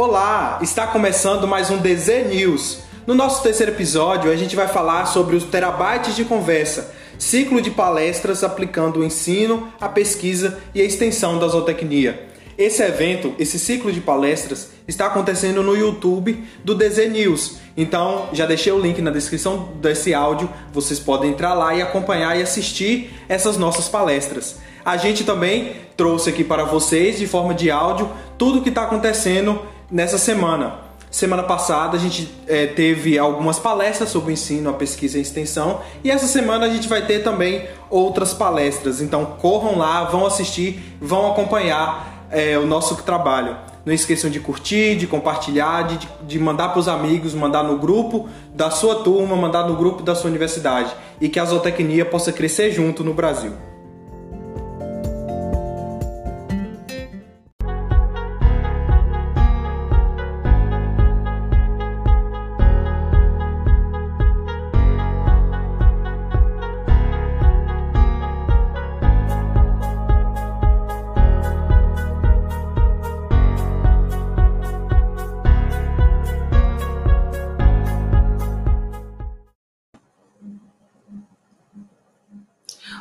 [0.00, 2.82] Olá, está começando mais um DZ News.
[3.04, 7.72] No nosso terceiro episódio, a gente vai falar sobre os terabytes de conversa, ciclo de
[7.72, 12.28] palestras aplicando o ensino, a pesquisa e a extensão da zootecnia.
[12.56, 17.56] Esse evento, esse ciclo de palestras, está acontecendo no YouTube do DZ News.
[17.76, 22.38] Então, já deixei o link na descrição desse áudio, vocês podem entrar lá e acompanhar
[22.38, 24.60] e assistir essas nossas palestras.
[24.84, 28.84] A gente também trouxe aqui para vocês, de forma de áudio, tudo o que está
[28.84, 29.60] acontecendo
[29.90, 30.88] nessa semana.
[31.10, 35.22] Semana passada a gente é, teve algumas palestras sobre o ensino, a pesquisa e a
[35.22, 39.00] extensão, e essa semana a gente vai ter também outras palestras.
[39.00, 43.56] Então corram lá, vão assistir, vão acompanhar é, o nosso trabalho.
[43.86, 48.28] Não esqueçam de curtir, de compartilhar, de, de mandar para os amigos, mandar no grupo
[48.54, 52.70] da sua turma, mandar no grupo da sua universidade e que a zootecnia possa crescer
[52.70, 53.52] junto no Brasil.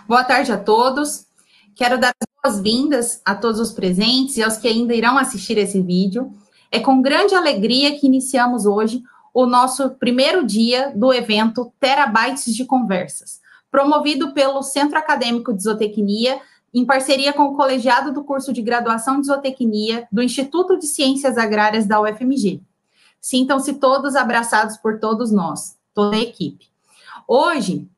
[0.07, 1.25] Boa tarde a todos.
[1.75, 5.81] Quero dar as boas-vindas a todos os presentes e aos que ainda irão assistir esse
[5.81, 6.31] vídeo.
[6.71, 12.63] É com grande alegria que iniciamos hoje o nosso primeiro dia do evento Terabytes de
[12.63, 16.39] Conversas, promovido pelo Centro Acadêmico de Zootecnia,
[16.73, 21.37] em parceria com o colegiado do curso de graduação de Zootecnia do Instituto de Ciências
[21.37, 22.61] Agrárias da UFMG.
[23.19, 26.69] Sintam-se todos abraçados por todos nós, toda a equipe.
[27.27, 27.89] Hoje,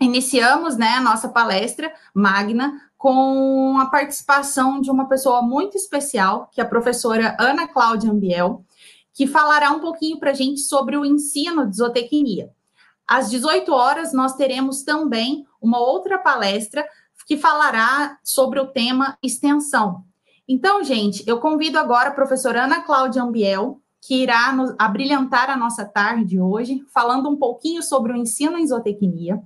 [0.00, 6.60] iniciamos né, a nossa palestra magna com a participação de uma pessoa muito especial, que
[6.60, 8.64] é a professora Ana Cláudia Ambiel,
[9.12, 12.50] que falará um pouquinho para a gente sobre o ensino de zootecnia.
[13.06, 16.86] Às 18 horas, nós teremos também uma outra palestra
[17.26, 20.04] que falará sobre o tema extensão.
[20.48, 25.84] Então, gente, eu convido agora a professora Ana Cláudia Ambiel, que irá nos, a nossa
[25.84, 29.42] tarde hoje, falando um pouquinho sobre o ensino em zootecnia.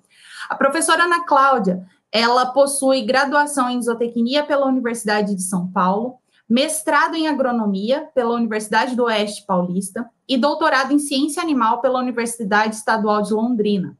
[0.48, 6.18] A professora Ana Cláudia, ela possui graduação em zootecnia pela Universidade de São Paulo,
[6.48, 12.76] mestrado em agronomia pela Universidade do Oeste Paulista e doutorado em ciência animal pela Universidade
[12.76, 13.96] Estadual de Londrina.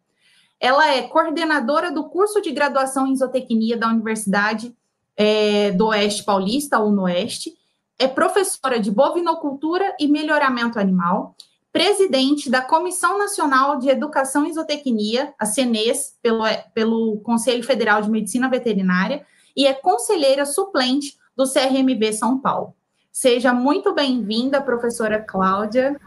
[0.61, 4.75] Ela é coordenadora do curso de graduação em zootecnia da Universidade
[5.17, 7.53] é, do Oeste Paulista, UNOeste,
[7.99, 11.35] é professora de bovinocultura e melhoramento animal
[11.75, 18.09] presidente da Comissão Nacional de Educação e Zootecnia, a CENES, pelo, pelo Conselho Federal de
[18.09, 19.27] Medicina Veterinária,
[19.57, 22.75] e é conselheira suplente do CRMB São Paulo.
[23.11, 26.01] Seja muito bem-vinda, professora Cláudia.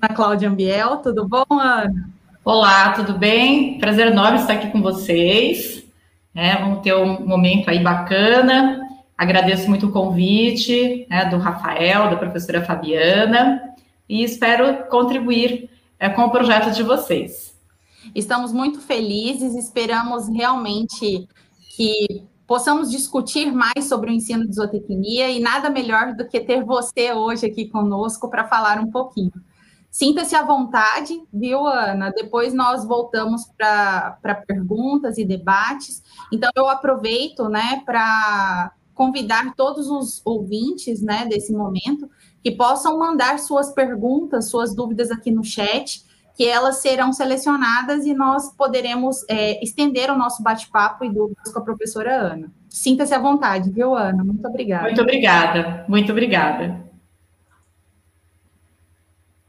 [0.00, 2.08] Ana Cláudia Ambiel, tudo bom, Ana?
[2.44, 3.78] Olá, tudo bem?
[3.80, 5.84] Prazer enorme estar aqui com vocês.
[6.32, 8.80] É, vamos ter um momento aí bacana.
[9.18, 13.73] Agradeço muito o convite né, do Rafael, da professora Fabiana
[14.08, 17.54] e espero contribuir é, com o projeto de vocês.
[18.14, 21.26] Estamos muito felizes, esperamos realmente
[21.76, 26.62] que possamos discutir mais sobre o ensino de zootecnia e nada melhor do que ter
[26.62, 29.32] você hoje aqui conosco para falar um pouquinho.
[29.90, 32.10] Sinta-se à vontade, viu, Ana?
[32.10, 36.02] Depois nós voltamos para perguntas e debates.
[36.32, 42.10] Então, eu aproveito né, para convidar todos os ouvintes né, desse momento
[42.44, 46.04] que possam mandar suas perguntas, suas dúvidas aqui no chat,
[46.36, 51.58] que elas serão selecionadas e nós poderemos é, estender o nosso bate-papo e dúvidas com
[51.58, 52.52] a professora Ana.
[52.68, 54.22] Sinta-se à vontade, viu, Ana?
[54.22, 54.82] Muito obrigada.
[54.82, 56.84] Muito obrigada, muito obrigada.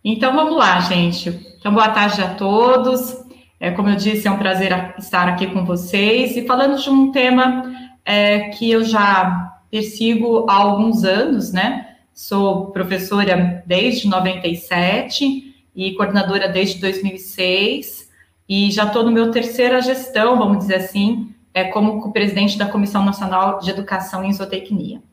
[0.02, 1.58] Então vamos lá, gente.
[1.60, 3.26] Então, boa tarde a todos.
[3.60, 7.12] É, como eu disse, é um prazer estar aqui com vocês e falando de um
[7.12, 7.74] tema
[8.06, 11.95] é, que eu já persigo há alguns anos, né?
[12.16, 18.10] Sou professora desde 97 e coordenadora desde 2006
[18.48, 23.04] e já estou no meu terceira gestão, vamos dizer assim, é como presidente da Comissão
[23.04, 25.04] Nacional de Educação em Zootecnia.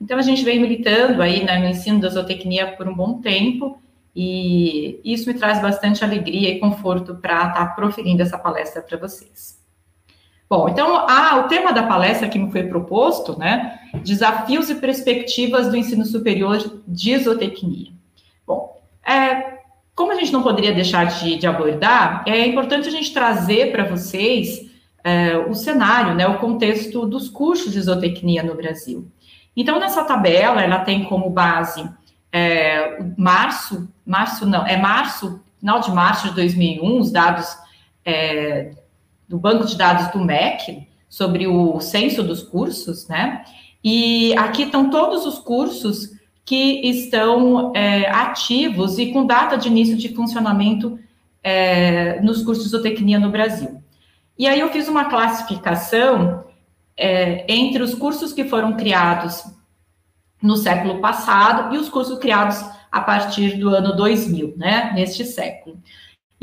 [0.00, 3.76] Então a gente vem militando aí né, no ensino da zootecnia por um bom tempo
[4.14, 8.96] e isso me traz bastante alegria e conforto para estar tá proferindo essa palestra para
[8.96, 9.63] vocês.
[10.54, 15.76] Bom, então, o tema da palestra que me foi proposto, né, desafios e perspectivas do
[15.76, 17.90] ensino superior de zootecnia.
[18.46, 19.58] Bom, é,
[19.96, 23.82] como a gente não poderia deixar de, de abordar, é importante a gente trazer para
[23.82, 24.70] vocês
[25.02, 29.10] é, o cenário, né, o contexto dos cursos de zootecnia no Brasil.
[29.56, 31.84] Então, nessa tabela, ela tem como base
[32.30, 37.58] é, março, março não, é março, final de março de 2001, os dados
[38.04, 38.70] é,
[39.28, 43.44] do banco de dados do MEC sobre o censo dos cursos, né?
[43.82, 46.10] E aqui estão todos os cursos
[46.44, 50.98] que estão é, ativos e com data de início de funcionamento
[51.42, 53.82] é, nos cursos de zootecnia no Brasil.
[54.38, 56.44] E aí eu fiz uma classificação
[56.96, 59.44] é, entre os cursos que foram criados
[60.42, 65.78] no século passado e os cursos criados a partir do ano 2000, né, neste século.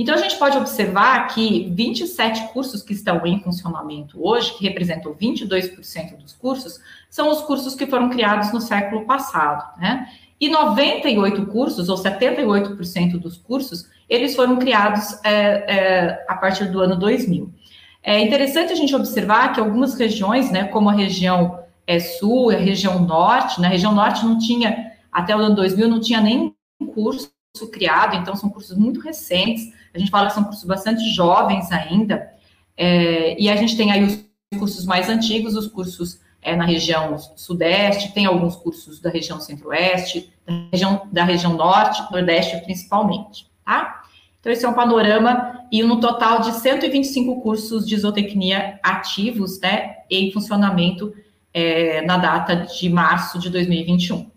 [0.01, 5.13] Então, a gente pode observar que 27 cursos que estão em funcionamento hoje, que representam
[5.13, 10.07] 22% dos cursos, são os cursos que foram criados no século passado, né?
[10.39, 15.35] E 98 cursos, ou 78% dos cursos, eles foram criados é,
[15.67, 17.53] é, a partir do ano 2000.
[18.01, 22.55] É interessante a gente observar que algumas regiões, né, como a região é, sul, a
[22.55, 26.55] região norte, na né, região norte não tinha, até o ano 2000, não tinha nem
[26.95, 27.31] curso
[27.71, 32.31] criado, então são cursos muito recentes, a gente fala que são cursos bastante jovens ainda,
[32.77, 34.23] é, e a gente tem aí os
[34.57, 40.33] cursos mais antigos, os cursos é, na região sudeste, tem alguns cursos da região centro-oeste,
[40.45, 44.03] da região, da região norte, nordeste principalmente, tá?
[44.39, 49.97] Então, esse é um panorama, e no total de 125 cursos de zootecnia ativos, né,
[50.09, 51.13] em funcionamento
[51.53, 54.31] é, na data de março de 2021.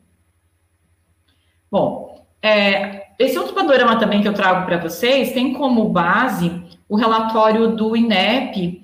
[1.71, 2.14] Bom,
[2.47, 7.75] é, esse outro panorama também que eu trago para vocês tem como base o relatório
[7.75, 8.83] do INEP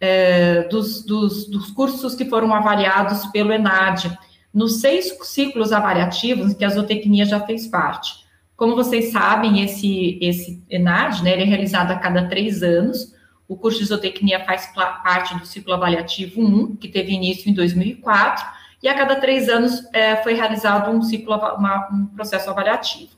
[0.00, 4.16] é, dos, dos, dos, cursos que foram avaliados pelo ENAD,
[4.54, 8.24] nos seis ciclos avaliativos que a zootecnia já fez parte.
[8.56, 13.12] Como vocês sabem, esse, esse ENAD né, é realizado a cada três anos.
[13.48, 14.72] O curso de zootecnia faz
[15.02, 18.46] parte do ciclo avaliativo 1, que teve início em 2004,
[18.82, 23.10] e a cada três anos é, foi realizado um ciclo, uma, um processo avaliativo.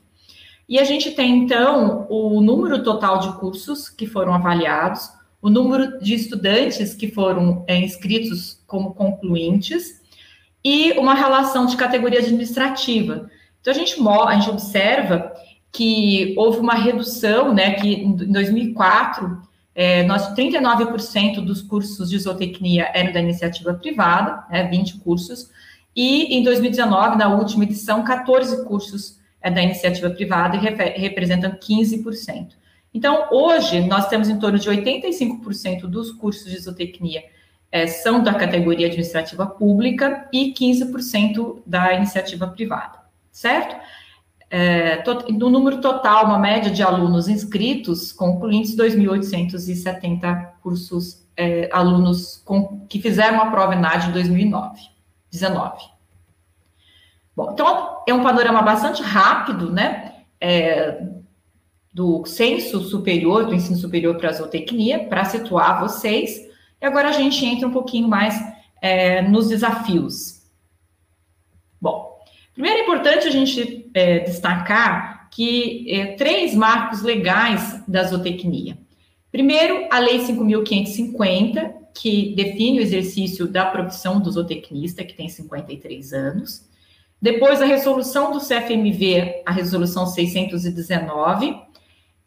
[0.67, 5.09] E a gente tem, então, o número total de cursos que foram avaliados,
[5.41, 10.01] o número de estudantes que foram é, inscritos como concluintes
[10.63, 13.29] e uma relação de categoria administrativa.
[13.59, 15.33] Então, a gente, a gente observa
[15.71, 19.41] que houve uma redução, né, que em 2004
[19.75, 25.49] é, nós, 39% dos cursos de zootecnia eram da iniciativa privada, né, 20 cursos,
[25.95, 32.49] e em 2019, na última edição, 14 cursos é, da iniciativa privada e representam 15%.
[32.93, 37.23] Então, hoje, nós temos em torno de 85% dos cursos de zootecnia
[37.71, 42.99] é, são da categoria administrativa pública e 15% da iniciativa privada,
[43.31, 43.75] certo?
[44.55, 52.85] É, no número total, uma média de alunos inscritos, concluintes 2.870 cursos, é, alunos com,
[52.87, 54.79] que fizeram a prova ENAD em 2009,
[55.31, 55.81] 19.
[57.35, 61.01] Bom, então, é um panorama bastante rápido, né, é,
[61.91, 66.47] do censo superior, do ensino superior para a zootecnia, para situar vocês,
[66.79, 68.39] e agora a gente entra um pouquinho mais
[68.79, 70.32] é, nos desafios.
[72.53, 78.77] Primeiro é importante a gente é, destacar que é, três marcos legais da zootecnia.
[79.31, 86.13] Primeiro, a Lei 5.550, que define o exercício da profissão do zootecnista, que tem 53
[86.13, 86.69] anos.
[87.19, 91.55] Depois, a resolução do CFMV, a resolução 619,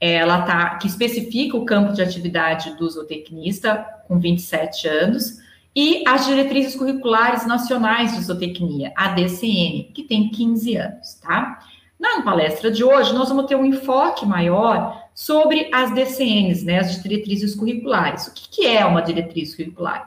[0.00, 5.45] ela tá, que especifica o campo de atividade do zootecnista com 27 anos
[5.76, 11.58] e as diretrizes curriculares nacionais de zootecnia, a DCN, que tem 15 anos, tá?
[12.00, 17.02] Na palestra de hoje, nós vamos ter um enfoque maior sobre as DCNs, né, as
[17.02, 18.26] diretrizes curriculares.
[18.26, 20.06] O que, que é uma diretriz curricular?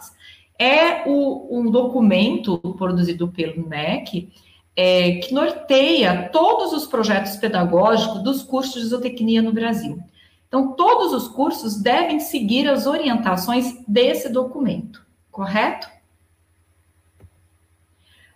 [0.58, 4.28] É o, um documento produzido pelo MEC
[4.76, 10.00] é, que norteia todos os projetos pedagógicos dos cursos de zootecnia no Brasil.
[10.48, 15.08] Então, todos os cursos devem seguir as orientações desse documento
[15.40, 15.88] correto?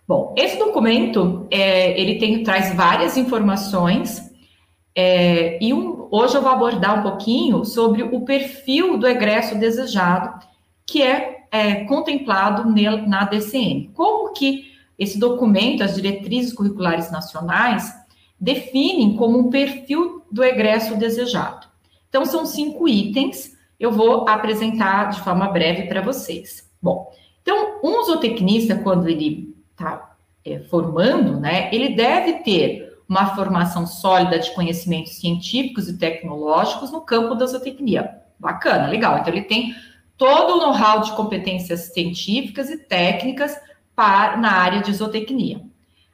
[0.08, 4.32] Bom, esse documento, é, ele tem, traz várias informações,
[4.94, 10.46] é, e um, hoje eu vou abordar um pouquinho sobre o perfil do egresso desejado,
[10.86, 12.64] que é, é contemplado
[13.06, 13.90] na DCN.
[13.92, 17.92] Como que esse documento, as diretrizes curriculares nacionais,
[18.40, 21.66] definem como um perfil do egresso desejado.
[22.08, 26.63] Então, são cinco itens, eu vou apresentar de forma breve para vocês.
[26.84, 27.10] Bom,
[27.40, 30.14] então, um zootecnista, quando ele está
[30.44, 37.00] é, formando, né, ele deve ter uma formação sólida de conhecimentos científicos e tecnológicos no
[37.00, 38.20] campo da zootecnia.
[38.38, 39.16] Bacana, legal.
[39.16, 39.74] Então, ele tem
[40.18, 43.58] todo o know-how de competências científicas e técnicas
[43.96, 45.62] para, na área de zootecnia.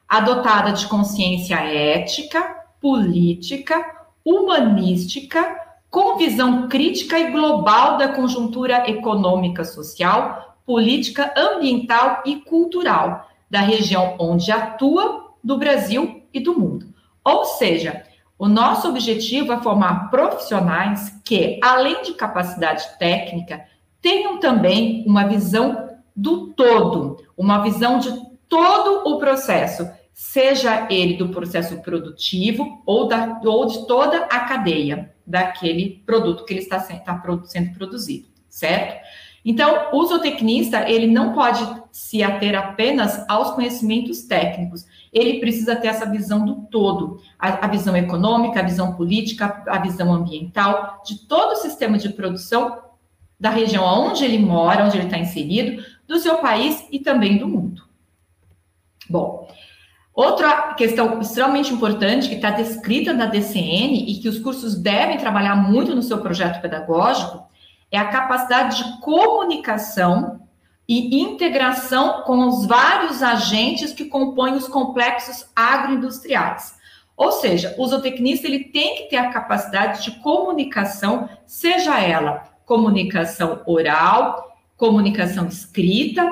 [0.07, 2.41] adotada de consciência ética,
[2.79, 3.85] política,
[4.23, 5.57] humanística,
[5.89, 14.15] com visão crítica e global da conjuntura econômica, social, política, ambiental e cultural da região
[14.17, 16.85] onde atua, do Brasil e do mundo.
[17.25, 18.03] Ou seja,
[18.39, 23.65] o nosso objetivo é formar profissionais que, além de capacidade técnica,
[24.01, 28.09] tenham também uma visão do todo, uma visão de
[28.47, 35.13] todo o processo, seja ele do processo produtivo ou, da, ou de toda a cadeia
[35.27, 39.01] daquele produto que ele está sendo, está sendo produzido, certo?
[39.43, 45.87] Então, o zootecnista, ele não pode se ater apenas aos conhecimentos técnicos, ele precisa ter
[45.87, 51.27] essa visão do todo, a, a, visão econômica, a visão política, a visão ambiental, de
[51.27, 52.79] todo o sistema de produção
[53.39, 57.47] da região onde ele mora, onde ele está inserido, do seu país e também do
[57.47, 57.83] mundo.
[59.09, 59.49] Bom,
[60.13, 65.55] outra questão extremamente importante que está descrita na DCN e que os cursos devem trabalhar
[65.55, 67.50] muito no seu projeto pedagógico
[67.91, 70.39] é a capacidade de comunicação
[70.87, 76.75] e integração com os vários agentes que compõem os complexos agroindustriais.
[77.15, 83.61] Ou seja, o zootecnista ele tem que ter a capacidade de comunicação, seja ela comunicação
[83.65, 86.23] oral, comunicação escrita,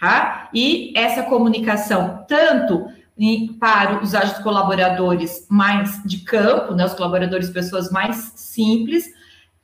[0.00, 0.48] tá?
[0.52, 2.88] e essa comunicação tanto
[3.60, 9.08] para os colaboradores mais de campo, né, os colaboradores pessoas mais simples,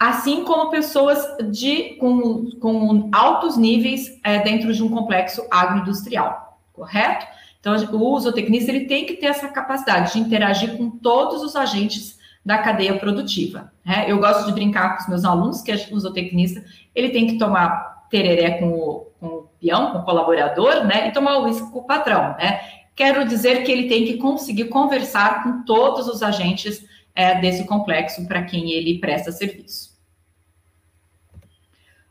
[0.00, 1.18] assim como pessoas
[1.50, 7.26] de, com, com altos níveis é, dentro de um complexo agroindustrial, correto?
[7.60, 12.18] Então, o zootecnista ele tem que ter essa capacidade de interagir com todos os agentes
[12.42, 13.70] da cadeia produtiva.
[13.84, 14.06] Né?
[14.08, 16.64] Eu gosto de brincar com os meus alunos que o zootecnista
[16.94, 21.08] ele tem que tomar tereré com o, com o peão, com o colaborador, né?
[21.08, 22.60] E tomar uísque com o patrão, né?
[22.96, 28.26] Quero dizer que ele tem que conseguir conversar com todos os agentes é, desse complexo
[28.26, 29.89] para quem ele presta serviço.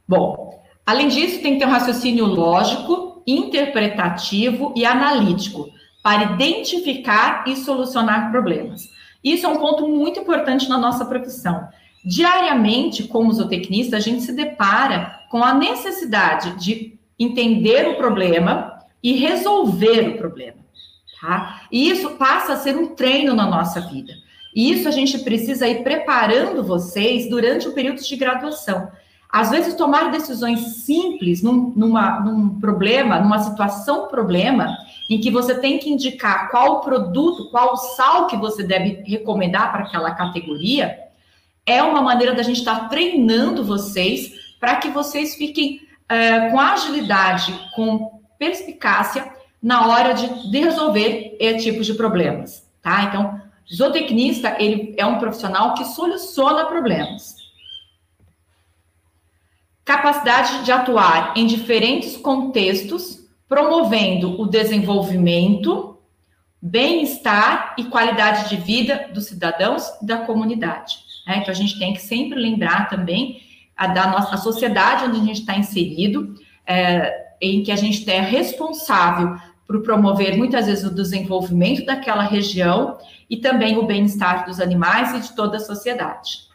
[0.10, 5.70] Bom, além disso, tem que ter um raciocínio lógico, interpretativo e analítico
[6.02, 8.90] para identificar e solucionar problemas.
[9.24, 11.68] Isso é um ponto muito importante na nossa profissão.
[12.04, 19.14] Diariamente, como zootecnista, a gente se depara com a necessidade de entender o problema e
[19.14, 20.58] resolver o problema.
[21.22, 21.62] Tá?
[21.72, 24.14] E isso passa a ser um treino na nossa vida.
[24.56, 28.90] E isso a gente precisa ir preparando vocês durante o período de graduação.
[29.32, 34.76] Às vezes, tomar decisões simples num, numa, num problema, numa situação problema,
[35.08, 39.84] em que você tem que indicar qual produto, qual sal que você deve recomendar para
[39.84, 40.98] aquela categoria,
[41.64, 46.60] é uma maneira da gente estar tá treinando vocês para que vocês fiquem é, com
[46.60, 49.32] agilidade, com perspicácia
[49.62, 53.04] na hora de, de resolver esse tipo de problemas, tá?
[53.04, 53.40] Então,
[53.72, 57.39] zootecnista, ele é um profissional que soluciona problemas
[59.90, 65.98] capacidade de atuar em diferentes contextos, promovendo o desenvolvimento,
[66.62, 71.00] bem-estar e qualidade de vida dos cidadãos e da comunidade.
[71.26, 71.40] Né?
[71.40, 73.42] Então, a gente tem que sempre lembrar também
[73.76, 76.36] a, da nossa a sociedade onde a gente está inserido,
[76.68, 83.00] é, em que a gente é responsável por promover muitas vezes o desenvolvimento daquela região
[83.28, 86.49] e também o bem-estar dos animais e de toda a sociedade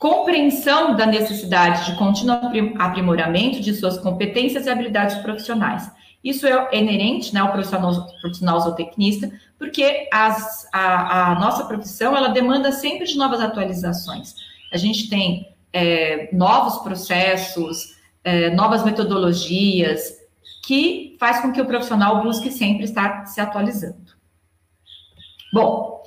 [0.00, 2.38] compreensão da necessidade de contínuo
[2.78, 5.92] aprimoramento de suas competências e habilidades profissionais.
[6.24, 12.28] Isso é inerente né, ao profissional, profissional zootecnista, porque as, a, a, nossa profissão ela
[12.28, 14.34] demanda sempre de novas atualizações.
[14.72, 20.18] A gente tem é, novos processos, é, novas metodologias,
[20.64, 24.14] que faz com que o profissional busque sempre estar se atualizando.
[25.52, 25.99] Bom,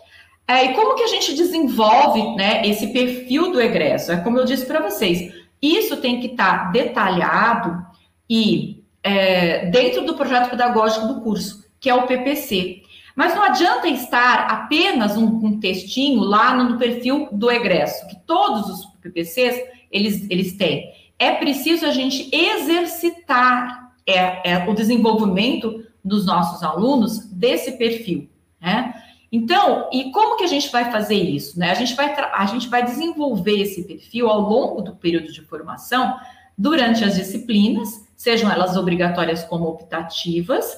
[0.48, 4.12] é, e como que a gente desenvolve né, esse perfil do egresso?
[4.12, 7.86] É como eu disse para vocês, isso tem que estar tá detalhado
[8.30, 12.82] e é, dentro do projeto pedagógico do curso, que é o PPC.
[13.16, 18.70] Mas não adianta estar apenas um, um textinho lá no, perfil do egresso, que todos
[18.70, 20.92] os PPCs eles, eles têm.
[21.20, 28.28] É preciso a gente exercitar é, é, o desenvolvimento dos nossos alunos desse perfil.
[28.60, 28.94] Né?
[29.36, 31.58] Então, e como que a gente vai fazer isso?
[31.58, 31.72] Né?
[31.72, 36.16] A, gente vai a gente vai desenvolver esse perfil ao longo do período de formação,
[36.56, 40.72] durante as disciplinas, sejam elas obrigatórias como optativas,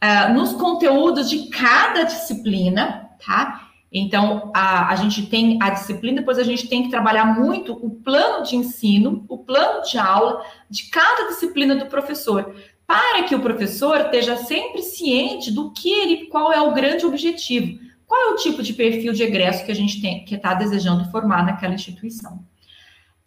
[0.00, 3.68] uh, nos conteúdos de cada disciplina, tá?
[3.92, 7.90] Então, a, a gente tem a disciplina, depois a gente tem que trabalhar muito o
[7.90, 12.54] plano de ensino, o plano de aula de cada disciplina do professor,
[12.90, 17.78] para que o professor esteja sempre ciente do que ele, qual é o grande objetivo,
[18.04, 21.08] qual é o tipo de perfil de egresso que a gente tem, que está desejando
[21.08, 22.44] formar naquela instituição.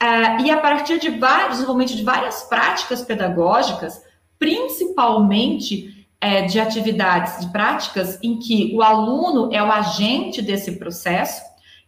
[0.04, 4.04] Uh, e a partir de vários, desenvolvimento de várias práticas pedagógicas,
[4.38, 11.42] principalmente é, de atividades, de práticas em que o aluno é o agente desse processo.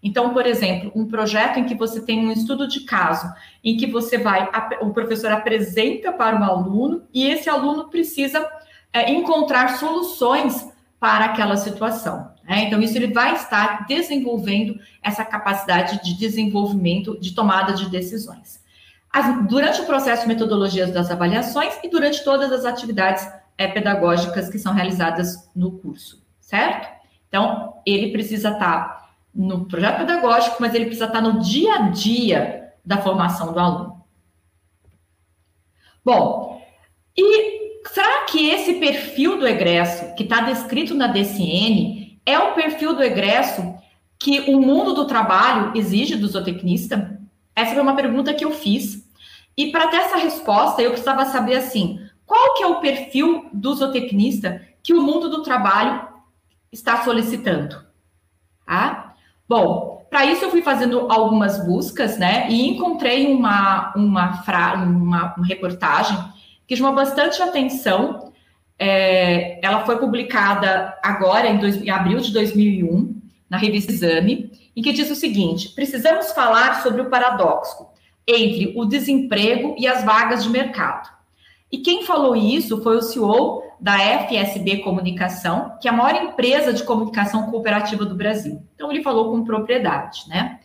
[0.06, 3.28] Então, por exemplo, um projeto em que você tem um estudo de caso,
[3.64, 4.48] em que você vai,
[4.80, 8.48] o professor apresenta para o aluno e esse aluno precisa
[8.94, 10.70] é, encontrar soluções
[11.00, 12.32] para aquela situação.
[12.48, 12.66] Né?
[12.66, 18.64] Então, isso ele vai estar desenvolvendo essa capacidade de desenvolvimento, de tomada de decisões.
[19.12, 24.50] As, durante o processo de metodologias das avaliações e durante todas as atividades é, pedagógicas
[24.50, 26.94] que são realizadas no curso, certo?
[27.28, 29.05] Então, ele precisa estar
[29.36, 34.06] no projeto pedagógico, mas ele precisa estar no dia a dia da formação do aluno.
[36.04, 36.62] Bom,
[37.18, 42.96] e será que esse perfil do egresso que está descrito na DCN é o perfil
[42.96, 43.76] do egresso
[44.18, 47.20] que o mundo do trabalho exige do zootecnista?
[47.56, 49.06] Essa foi uma pergunta que eu fiz.
[49.58, 53.74] E para ter essa resposta, eu precisava saber assim, qual que é o perfil do
[53.74, 56.08] zootecnista que o mundo do trabalho
[56.72, 57.84] está solicitando?
[58.66, 59.05] Tá?
[59.48, 62.50] Bom, para isso eu fui fazendo algumas buscas, né?
[62.50, 64.76] E encontrei uma, uma, fra...
[64.76, 66.18] uma, uma reportagem
[66.68, 68.32] que chamou bastante atenção
[68.78, 73.16] é, ela foi publicada agora, em, dois, em abril de 2001,
[73.50, 77.88] na revista Exame, em que diz o seguinte: precisamos falar sobre o paradoxo
[78.28, 81.10] entre o desemprego e as vagas de mercado.
[81.72, 86.74] E quem falou isso foi o CEO da FSB Comunicação, que é a maior empresa
[86.74, 88.64] de comunicação cooperativa do Brasil.
[88.76, 90.60] Então, ele falou com propriedade, né?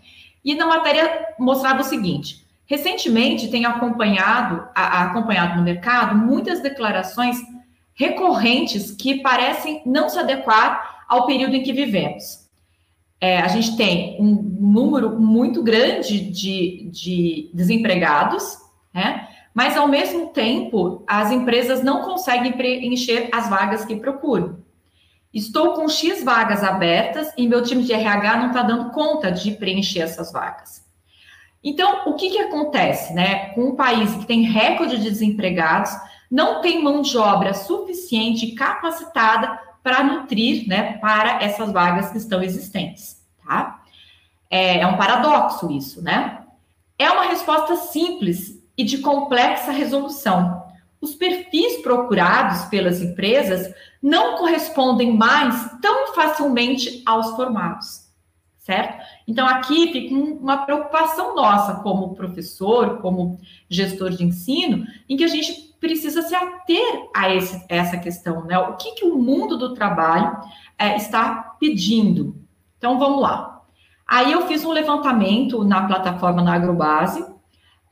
[0.45, 7.39] E na matéria mostrava o seguinte: recentemente tem acompanhado, a, acompanhado no mercado muitas declarações
[7.95, 12.49] recorrentes que parecem não se adequar ao período em que vivemos.
[13.21, 18.57] É, a gente tem um número muito grande de, de desempregados,
[18.95, 19.29] né?
[19.55, 24.59] Mas ao mesmo tempo as empresas não conseguem preencher as vagas que procuram.
[25.33, 29.53] Estou com X vagas abertas e meu time de RH não está dando conta de
[29.53, 30.85] preencher essas vagas.
[31.63, 33.51] Então, o que, que acontece, né?
[33.51, 35.91] Com um país que tem recorde de desempregados,
[36.31, 42.43] não tem mão de obra suficiente capacitada para nutrir, né, para essas vagas que estão
[42.43, 43.83] existentes, tá?
[44.49, 46.45] É, é um paradoxo isso, né?
[46.99, 50.65] É uma resposta simples e de complexa resolução.
[51.03, 58.11] Os perfis procurados pelas empresas não correspondem mais tão facilmente aos formados,
[58.59, 59.05] certo?
[59.29, 63.39] Então, aqui fica uma preocupação nossa como professor, como
[63.69, 68.59] gestor de ensino, em que a gente precisa se ater a esse, essa questão, né?
[68.59, 70.39] O que, que o mundo do trabalho
[70.79, 72.35] é, está pedindo?
[72.79, 73.61] Então, vamos lá.
[74.07, 77.23] Aí eu fiz um levantamento na plataforma na Agrobase,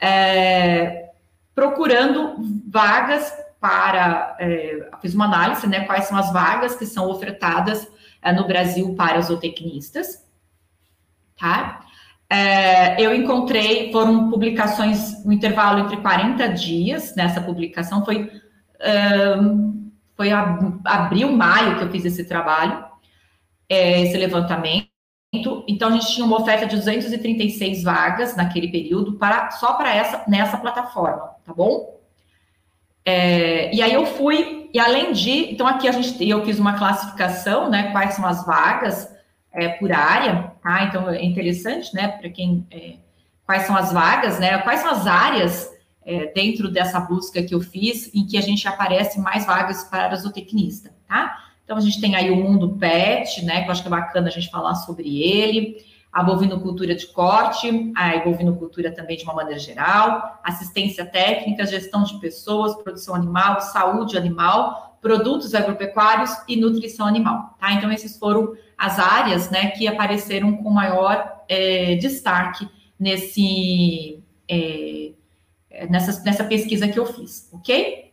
[0.01, 1.11] é,
[1.55, 2.37] procurando
[2.69, 7.91] vagas para, é, fiz uma análise, né, quais são as vagas que são ofertadas
[8.23, 10.25] é, no Brasil para zootecnistas,
[11.39, 11.81] tá?
[12.31, 18.31] É, eu encontrei, foram publicações, um intervalo entre 40 dias nessa publicação, foi,
[19.41, 22.85] um, foi ab, abril, maio que eu fiz esse trabalho,
[23.69, 24.98] é, esse levantamento.
[25.33, 30.25] Então, a gente tinha uma oferta de 236 vagas naquele período, para, só para essa,
[30.27, 31.99] nessa plataforma, tá bom?
[33.05, 36.79] É, e aí eu fui, e além de, então aqui a gente, eu fiz uma
[36.79, 39.15] classificação, né, quais são as vagas,
[39.53, 40.85] é, por área, tá?
[40.85, 42.97] Então é interessante, né, para quem é,
[43.49, 44.59] quais são as vagas, né?
[44.59, 45.73] Quais são as áreas
[46.05, 50.15] é, dentro dessa busca que eu fiz em que a gente aparece mais vagas para
[50.17, 51.48] zootecnista, tá?
[51.69, 53.61] Então a gente tem aí o mundo pet, né?
[53.61, 57.93] Que eu acho que é bacana a gente falar sobre ele, a bovinocultura de corte,
[57.95, 64.17] a bovinocultura também de uma maneira geral, assistência técnica, gestão de pessoas, produção animal, saúde
[64.17, 67.71] animal, produtos agropecuários e nutrição animal, tá?
[67.75, 72.67] Então esses foram as áreas né, que apareceram com maior é, destaque
[72.99, 75.11] nesse, é,
[75.91, 78.08] nessa, nessa pesquisa que eu fiz, ok?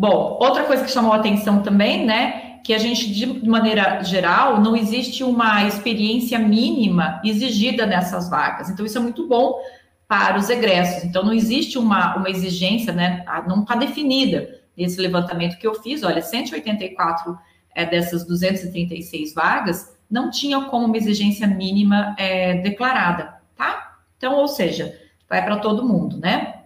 [0.00, 4.58] Bom, outra coisa que chamou a atenção também, né, que a gente, de maneira geral,
[4.58, 8.70] não existe uma experiência mínima exigida nessas vagas.
[8.70, 9.60] Então, isso é muito bom
[10.08, 11.04] para os egressos.
[11.04, 16.02] Então, não existe uma, uma exigência, né, não está definida nesse levantamento que eu fiz.
[16.02, 17.38] Olha, 184
[17.74, 23.98] é, dessas 236 vagas não tinha como uma exigência mínima é, declarada, tá?
[24.16, 26.59] Então, ou seja, vai para todo mundo, né?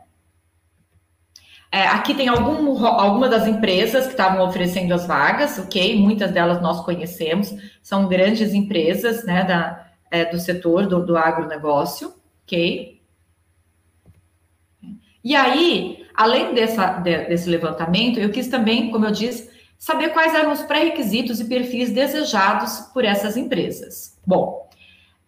[1.74, 5.98] É, aqui tem algum, algumas das empresas que estavam oferecendo as vagas, ok?
[5.98, 12.14] Muitas delas nós conhecemos, são grandes empresas né, da, é, do setor do, do agronegócio,
[12.44, 13.02] ok?
[15.24, 20.32] E aí, além dessa, de, desse levantamento, eu quis também, como eu disse, saber quais
[20.32, 24.16] eram os pré-requisitos e perfis desejados por essas empresas.
[24.24, 24.70] Bom,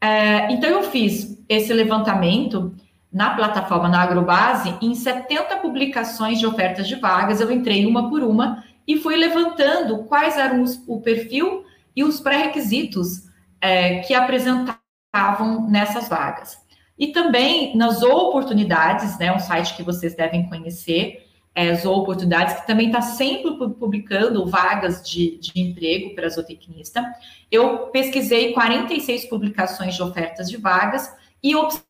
[0.01, 2.73] é, então eu fiz esse levantamento
[3.13, 8.23] na plataforma na Agrobase, em 70 publicações de ofertas de vagas, eu entrei uma por
[8.23, 11.65] uma e fui levantando quais eram os, o perfil
[11.95, 13.25] e os pré-requisitos
[13.61, 16.59] é, que apresentavam nessas vagas.
[16.99, 22.67] E também nas oportunidades, né, um site que vocês devem conhecer, é, Zou Oportunidades, que
[22.67, 27.03] também está sempre publicando vagas de, de emprego para zootecnista.
[27.51, 31.11] Eu pesquisei 46 publicações de ofertas de vagas
[31.43, 31.86] e observei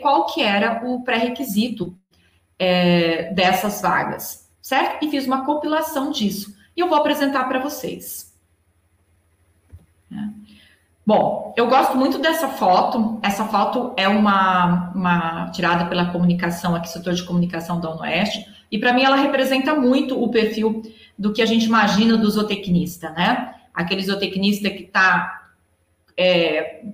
[0.00, 1.96] qual que era o pré-requisito
[2.58, 5.04] é, dessas vagas, certo?
[5.04, 6.54] E fiz uma compilação disso.
[6.76, 8.30] E eu vou apresentar para vocês.
[11.06, 13.18] Bom, eu gosto muito dessa foto.
[13.22, 18.78] Essa foto é uma, uma tirada pela comunicação, aqui, setor de comunicação da Oeste, e
[18.78, 20.82] para mim ela representa muito o perfil
[21.18, 23.54] do que a gente imagina do zootecnista, né?
[23.74, 25.48] Aquele zootecnista que está
[26.16, 26.84] é,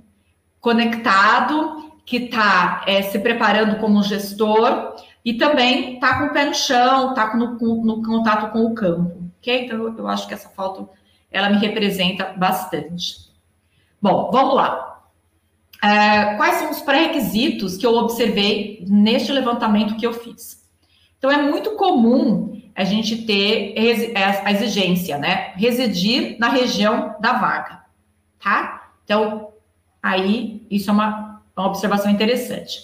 [0.60, 6.54] conectado que está é, se preparando como gestor e também está com o pé no
[6.54, 9.64] chão, está no, no, contato com o campo, ok?
[9.64, 10.88] Então, eu, acho que essa foto,
[11.32, 13.26] ela me representa bastante.
[14.00, 15.02] Bom, vamos lá.
[15.82, 20.64] É, quais são os pré-requisitos que eu observei neste levantamento que eu fiz?
[21.18, 23.74] Então, é muito comum a gente ter
[24.44, 25.54] a exigência, né?
[25.56, 27.82] Residir na região da vaga,
[28.38, 28.90] tá?
[29.04, 29.48] Então,
[30.00, 32.80] aí, isso é uma uma observação interessante.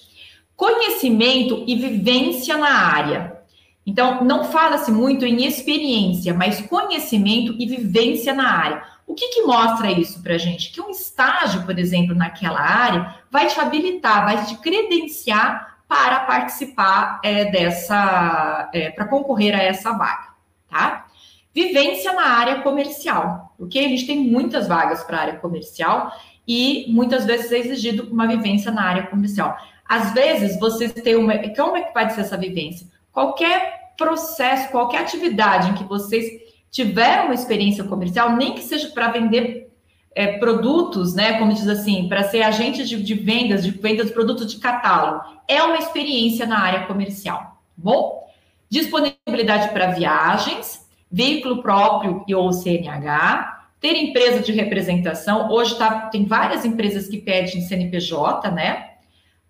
[0.56, 3.42] Conhecimento e vivência na área.
[3.84, 8.82] Então, não fala-se muito em experiência, mas conhecimento e vivência na área.
[9.06, 10.72] O que, que mostra isso para a gente?
[10.72, 17.20] Que um estágio, por exemplo, naquela área, vai te habilitar, vai te credenciar para participar
[17.22, 20.28] é, dessa, é, para concorrer a essa vaga,
[20.70, 21.06] tá?
[21.54, 23.84] Vivência na área comercial, ok?
[23.84, 26.10] A gente tem muitas vagas para a área comercial
[26.46, 29.56] e muitas vezes é exigido uma vivência na área comercial.
[29.88, 31.36] Às vezes, vocês têm uma.
[31.54, 32.86] Como é que pode ser essa vivência?
[33.12, 36.24] Qualquer processo, qualquer atividade em que vocês
[36.70, 39.70] tiveram uma experiência comercial, nem que seja para vender
[40.14, 41.38] é, produtos, né?
[41.38, 45.24] Como diz assim, para ser agente de, de, vendas, de vendas de produtos de catálogo,
[45.46, 47.38] é uma experiência na área comercial.
[47.38, 48.26] Tá bom,
[48.68, 56.24] disponibilidade para viagens, veículo próprio e ou CNH, ter empresa de representação, hoje tá, tem
[56.24, 58.92] várias empresas que pedem CNPJ, né?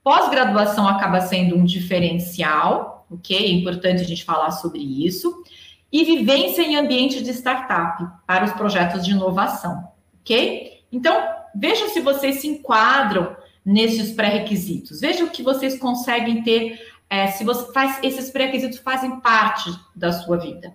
[0.02, 3.36] Pós-graduação acaba sendo um diferencial, ok?
[3.36, 5.44] É importante a gente falar sobre isso.
[5.92, 9.86] E vivência em ambiente de startup para os projetos de inovação,
[10.22, 10.82] ok?
[10.90, 11.14] Então,
[11.54, 15.00] veja se vocês se enquadram nesses pré-requisitos.
[15.00, 20.10] Veja o que vocês conseguem ter, é, se você faz, esses pré-requisitos fazem parte da
[20.10, 20.74] sua vida.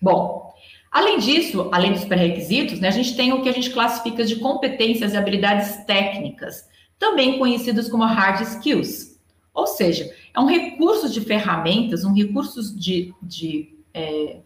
[0.00, 0.55] Bom,
[0.90, 4.36] Além disso, além dos pré-requisitos, né, a gente tem o que a gente classifica de
[4.36, 6.68] competências e habilidades técnicas,
[6.98, 9.18] também conhecidas como hard skills.
[9.52, 14.36] Ou seja, é um recurso de ferramentas, um recurso de, de, é,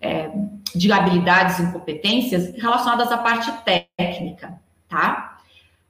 [0.00, 0.30] é,
[0.74, 3.52] de habilidades e competências relacionadas à parte
[3.96, 5.38] técnica, tá?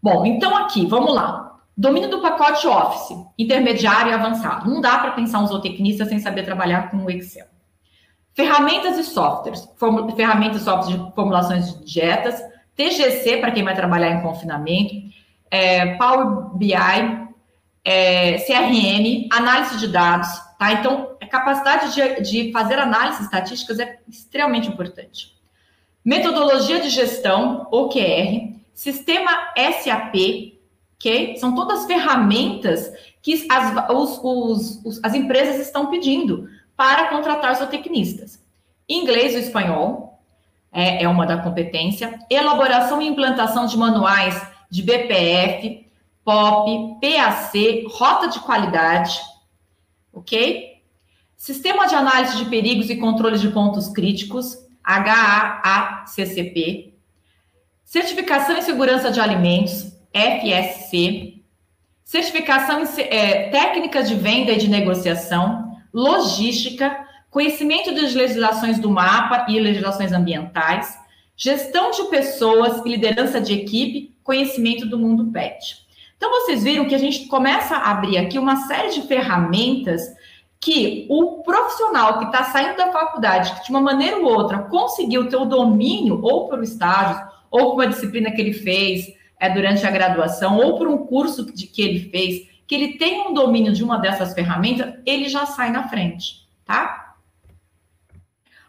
[0.03, 1.61] Bom, então aqui, vamos lá.
[1.77, 4.71] Domínio do pacote Office, intermediário e avançado.
[4.71, 7.47] Não dá para pensar um zootecnista sem saber trabalhar com o Excel.
[8.37, 9.67] Ferramentas e softwares,
[10.15, 12.39] ferramentas e softwares de formulações de dietas,
[12.77, 14.95] TGC para quem vai trabalhar em confinamento,
[15.51, 16.75] é, Power BI,
[17.83, 20.71] é, CRM, análise de dados, tá?
[20.75, 25.35] Então, a capacidade de, de fazer análises estatísticas é extremamente importante.
[26.05, 30.59] Metodologia de gestão, OKR, sistema SAP,
[30.97, 31.39] ok?
[31.39, 38.45] São todas ferramentas que as, os, os, os, as empresas estão pedindo para contratar zootecnistas.
[38.89, 40.21] Inglês e espanhol
[40.73, 42.19] é, é uma da competência.
[42.29, 45.87] Elaboração e implantação de manuais de BPF,
[46.25, 49.19] POP, PAC, rota de qualidade,
[50.13, 50.83] ok?
[51.37, 56.37] Sistema de análise de perigos e controles de pontos críticos, HAACCP.
[57.85, 61.43] Certificação em segurança de alimentos, FSC.
[62.05, 65.66] Certificação em é, técnicas de venda e de negociação,
[65.97, 66.95] logística,
[67.31, 70.95] conhecimento das legislações do mapa e legislações ambientais,
[71.35, 75.87] gestão de pessoas e liderança de equipe, conhecimento do mundo PET.
[76.19, 80.03] Então, vocês viram que a gente começa a abrir aqui uma série de ferramentas
[80.61, 85.29] que o profissional que está saindo da faculdade, que de uma maneira ou outra conseguiu
[85.29, 89.07] ter o domínio, ou por estágios, ou por uma disciplina que ele fez
[89.41, 93.21] é, durante a graduação, ou por um curso de, que ele fez, que ele tem
[93.21, 97.15] um domínio de uma dessas ferramentas, ele já sai na frente, tá?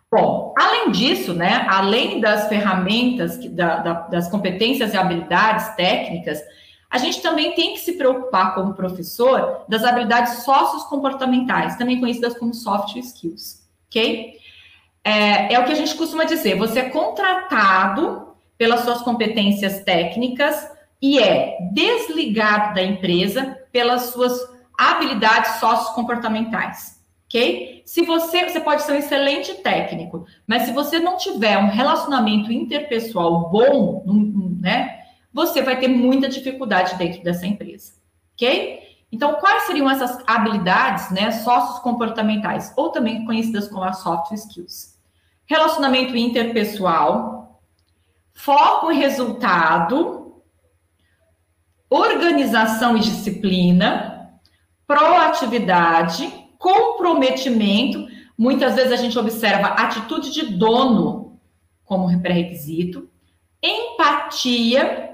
[0.10, 6.42] Bom, além disso, né, além das ferramentas, da, da, das competências e habilidades técnicas,
[6.90, 12.54] a gente também tem que se preocupar como professor das habilidades sociocomportamentais, também conhecidas como
[12.54, 14.38] soft skills, ok?
[15.04, 20.77] É, é o que a gente costuma dizer, você é contratado pelas suas competências técnicas
[21.02, 24.40] e é desligado da empresa pelas suas
[24.78, 27.84] habilidades sociocomportamentais, ok?
[27.86, 32.52] Se você, você pode ser um excelente técnico, mas se você não tiver um relacionamento
[32.52, 34.04] interpessoal bom,
[34.60, 35.02] né,
[35.34, 37.94] você vai ter muita dificuldade dentro dessa empresa,
[38.34, 38.88] ok?
[39.12, 44.98] Então, quais seriam essas habilidades, né, sociocomportamentais, ou também conhecidas como as soft skills?
[45.46, 47.62] Relacionamento interpessoal,
[48.34, 50.27] foco em resultado,
[51.90, 54.40] organização e disciplina,
[54.86, 58.08] proatividade, comprometimento.
[58.38, 61.40] Muitas vezes a gente observa atitude de dono
[61.84, 63.10] como pré-requisito,
[63.64, 65.08] empatia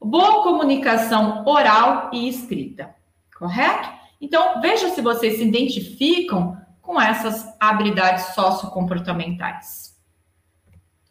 [0.00, 2.94] boa comunicação oral e escrita,
[3.38, 3.88] correto?
[4.20, 9.96] Então, veja se vocês se identificam com essas habilidades sociocomportamentais.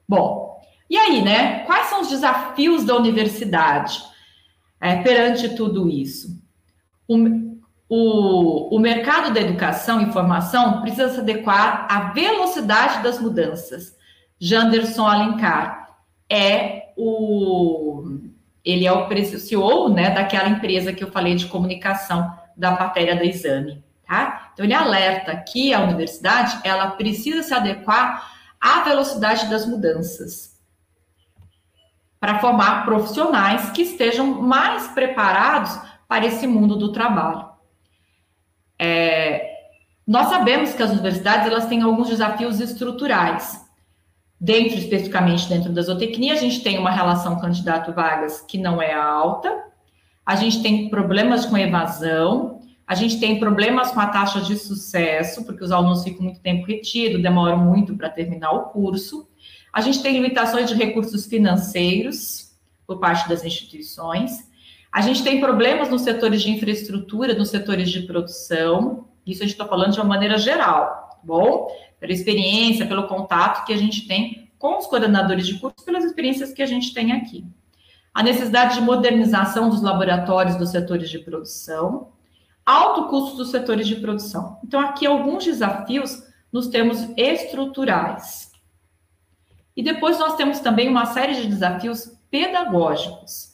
[0.08, 1.60] Bom, e aí, né?
[1.66, 4.04] Quais são os desafios da universidade
[4.84, 6.38] é, perante tudo isso?
[7.08, 7.16] O,
[7.88, 13.96] o, o mercado da educação e formação precisa se adequar à velocidade das mudanças.
[14.38, 15.96] Janderson Alencar
[16.30, 18.20] é o
[18.66, 23.24] ele é o CEO, né, daquela empresa que eu falei de comunicação da matéria do
[23.24, 24.52] exame, tá?
[24.54, 30.53] Então ele alerta que a universidade, ela precisa se adequar à velocidade das mudanças
[32.24, 37.50] para formar profissionais que estejam mais preparados para esse mundo do trabalho.
[38.80, 39.46] É,
[40.08, 43.62] nós sabemos que as universidades elas têm alguns desafios estruturais
[44.40, 49.50] Dentro, especificamente dentro da zootecnia, a gente tem uma relação candidato-vagas que não é alta,
[50.26, 55.46] a gente tem problemas com evasão, a gente tem problemas com a taxa de sucesso,
[55.46, 59.28] porque os alunos ficam muito tempo retidos, demoram muito para terminar o curso.
[59.74, 62.52] A gente tem limitações de recursos financeiros
[62.86, 64.48] por parte das instituições.
[64.92, 69.08] A gente tem problemas nos setores de infraestrutura, nos setores de produção.
[69.26, 71.68] Isso a gente está falando de uma maneira geral, tá bom?
[72.04, 76.52] pela experiência, pelo contato que a gente tem com os coordenadores de curso, pelas experiências
[76.52, 77.46] que a gente tem aqui.
[78.14, 82.10] A necessidade de modernização dos laboratórios dos setores de produção,
[82.66, 84.60] alto custo dos setores de produção.
[84.66, 88.52] Então, aqui alguns desafios nos termos estruturais.
[89.76, 93.54] E depois nós temos também uma série de desafios pedagógicos,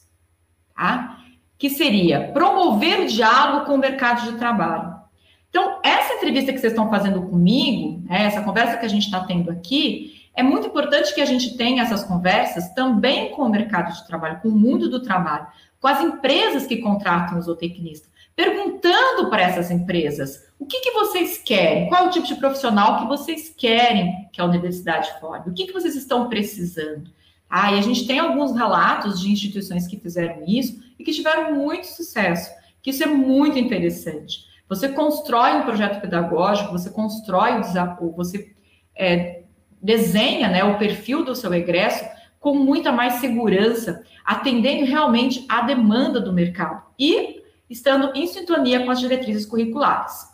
[0.74, 1.18] tá?
[1.58, 5.00] Que seria promover o diálogo com o mercado de trabalho.
[5.48, 9.24] Então, essa entrevista que vocês estão fazendo comigo, né, essa conversa que a gente está
[9.24, 13.92] tendo aqui, é muito importante que a gente tenha essas conversas também com o mercado
[13.92, 15.46] de trabalho, com o mundo do trabalho,
[15.80, 21.38] com as empresas que contratam os zootecnistas, perguntando para essas empresas o que, que vocês
[21.38, 25.54] querem, qual é o tipo de profissional que vocês querem que a universidade forme, o
[25.54, 27.10] que, que vocês estão precisando.
[27.48, 31.54] Ah, e a gente tem alguns relatos de instituições que fizeram isso e que tiveram
[31.54, 32.50] muito sucesso,
[32.82, 34.44] que isso é muito interessante.
[34.68, 38.54] Você constrói um projeto pedagógico, você constrói o desafio, você
[38.94, 39.44] é,
[39.82, 42.04] desenha né, o perfil do seu egresso
[42.38, 48.90] com muita mais segurança, atendendo realmente à demanda do mercado e estando em sintonia com
[48.90, 50.29] as diretrizes curriculares.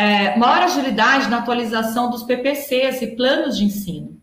[0.00, 4.20] É, maior agilidade na atualização dos PPCs e planos de ensino,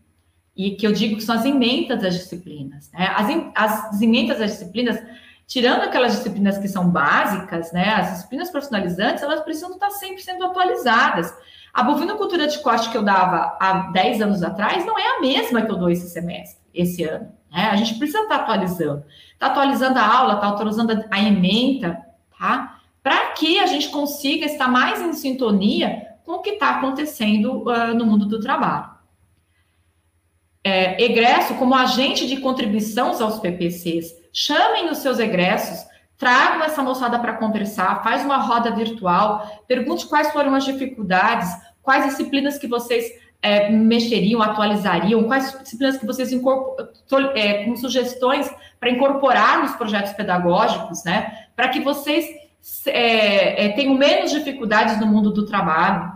[0.56, 2.90] e que eu digo que são as emendas das disciplinas.
[2.92, 3.06] Né?
[3.54, 4.98] As, as emendas das disciplinas
[5.46, 10.44] tirando aquelas disciplinas que são básicas, né, as disciplinas profissionalizantes, elas precisam estar sempre sendo
[10.44, 11.32] atualizadas.
[11.72, 15.62] A bovinocultura de corte que eu dava há 10 anos atrás não é a mesma
[15.62, 17.32] que eu dou esse semestre, esse ano.
[17.52, 17.68] Né?
[17.70, 19.04] A gente precisa estar atualizando.
[19.32, 21.96] Está atualizando a aula, está atualizando a ementa,
[22.38, 22.75] tá?
[23.06, 27.94] Para que a gente consiga estar mais em sintonia com o que está acontecendo uh,
[27.94, 28.90] no mundo do trabalho.
[30.64, 35.86] É, egresso como agente de contribuição aos PPCs chamem os seus egressos,
[36.18, 41.48] tragam essa moçada para conversar, faz uma roda virtual, pergunte quais foram as dificuldades,
[41.84, 43.08] quais disciplinas que vocês
[43.40, 46.32] é, mexeriam, atualizariam, quais disciplinas que vocês
[47.36, 51.46] é, com sugestões para incorporar nos projetos pedagógicos, né?
[51.54, 52.45] Para que vocês
[52.86, 56.12] é, é, tenham menos dificuldades no mundo do trabalho,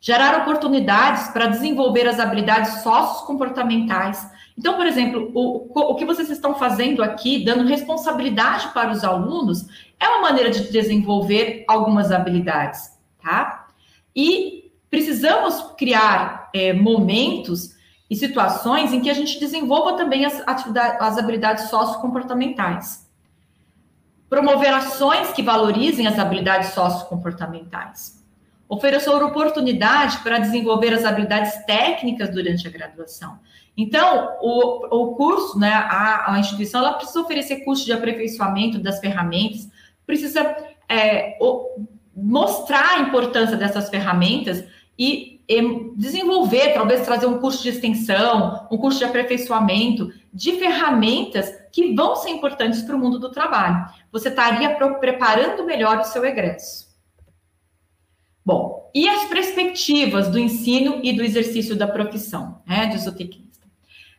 [0.00, 4.30] gerar oportunidades para desenvolver as habilidades sociocomportamentais.
[4.56, 9.66] Então, por exemplo, o, o que vocês estão fazendo aqui, dando responsabilidade para os alunos,
[9.98, 12.90] é uma maneira de desenvolver algumas habilidades,
[13.22, 13.66] tá?
[14.14, 17.74] E precisamos criar é, momentos
[18.08, 23.05] e situações em que a gente desenvolva também as, as habilidades sociocomportamentais.
[24.28, 28.24] Promover ações que valorizem as habilidades sociocomportamentais.
[28.68, 33.38] Oferecer oportunidade para desenvolver as habilidades técnicas durante a graduação.
[33.76, 38.98] Então, o, o curso, né, a, a instituição, ela precisa oferecer curso de aperfeiçoamento das
[38.98, 39.68] ferramentas,
[40.06, 40.56] precisa
[40.88, 41.84] é, o,
[42.16, 44.64] mostrar a importância dessas ferramentas
[44.98, 45.35] e,
[45.96, 52.16] desenvolver, talvez trazer um curso de extensão, um curso de aperfeiçoamento de ferramentas que vão
[52.16, 53.86] ser importantes para o mundo do trabalho.
[54.10, 56.86] Você estaria preparando melhor o seu egresso.
[58.44, 63.66] Bom, e as perspectivas do ensino e do exercício da profissão, né, de zootecnista?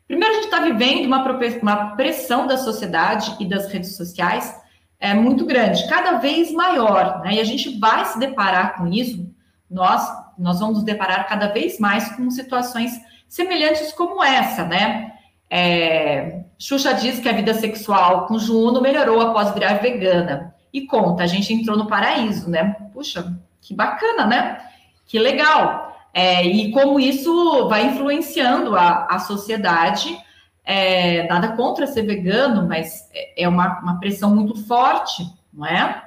[0.08, 1.26] Primeiro, a gente está vivendo uma,
[1.62, 4.56] uma pressão da sociedade e das redes sociais
[5.00, 7.36] é muito grande, cada vez maior, né?
[7.36, 9.30] E a gente vai se deparar com isso,
[9.70, 12.92] nós, nós vamos nos deparar cada vez mais com situações
[13.28, 15.14] semelhantes como essa, né?
[15.50, 20.54] É, Xuxa diz que a vida sexual com Juno melhorou após virar vegana.
[20.74, 22.76] E conta, a gente entrou no paraíso, né?
[22.94, 24.62] Puxa, que bacana, né?
[25.06, 25.96] Que legal.
[26.14, 30.18] É, e como isso vai influenciando a, a sociedade
[30.64, 36.04] é, nada contra ser vegano, mas é, é uma, uma pressão muito forte, não é?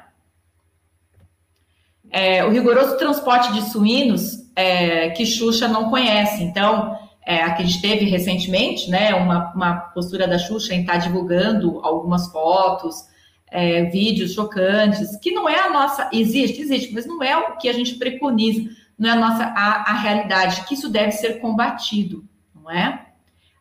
[2.11, 6.43] É o rigoroso transporte de suínos é, que Xuxa não conhece.
[6.43, 10.81] Então, é, a que a gente teve recentemente, né, uma, uma postura da Xuxa em
[10.81, 13.09] estar divulgando algumas fotos,
[13.51, 17.69] é, vídeos chocantes, que não é a nossa, existe, existe, mas não é o que
[17.69, 18.69] a gente preconiza,
[18.99, 23.07] não é a nossa a, a realidade, que isso deve ser combatido, não é?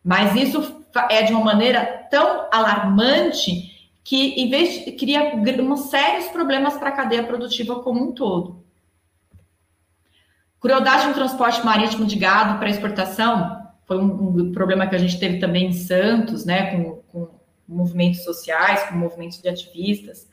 [0.04, 3.79] Mas isso é de uma maneira tão alarmante
[4.10, 5.32] que, em vez de, cria
[5.78, 8.66] sérios problemas para a cadeia produtiva como um todo.
[10.60, 15.20] Crueldade no transporte marítimo de gado para exportação foi um, um, problema que a gente
[15.20, 17.30] teve também em Santos, né, com, com
[17.68, 20.28] movimentos sociais, com movimentos de ativistas.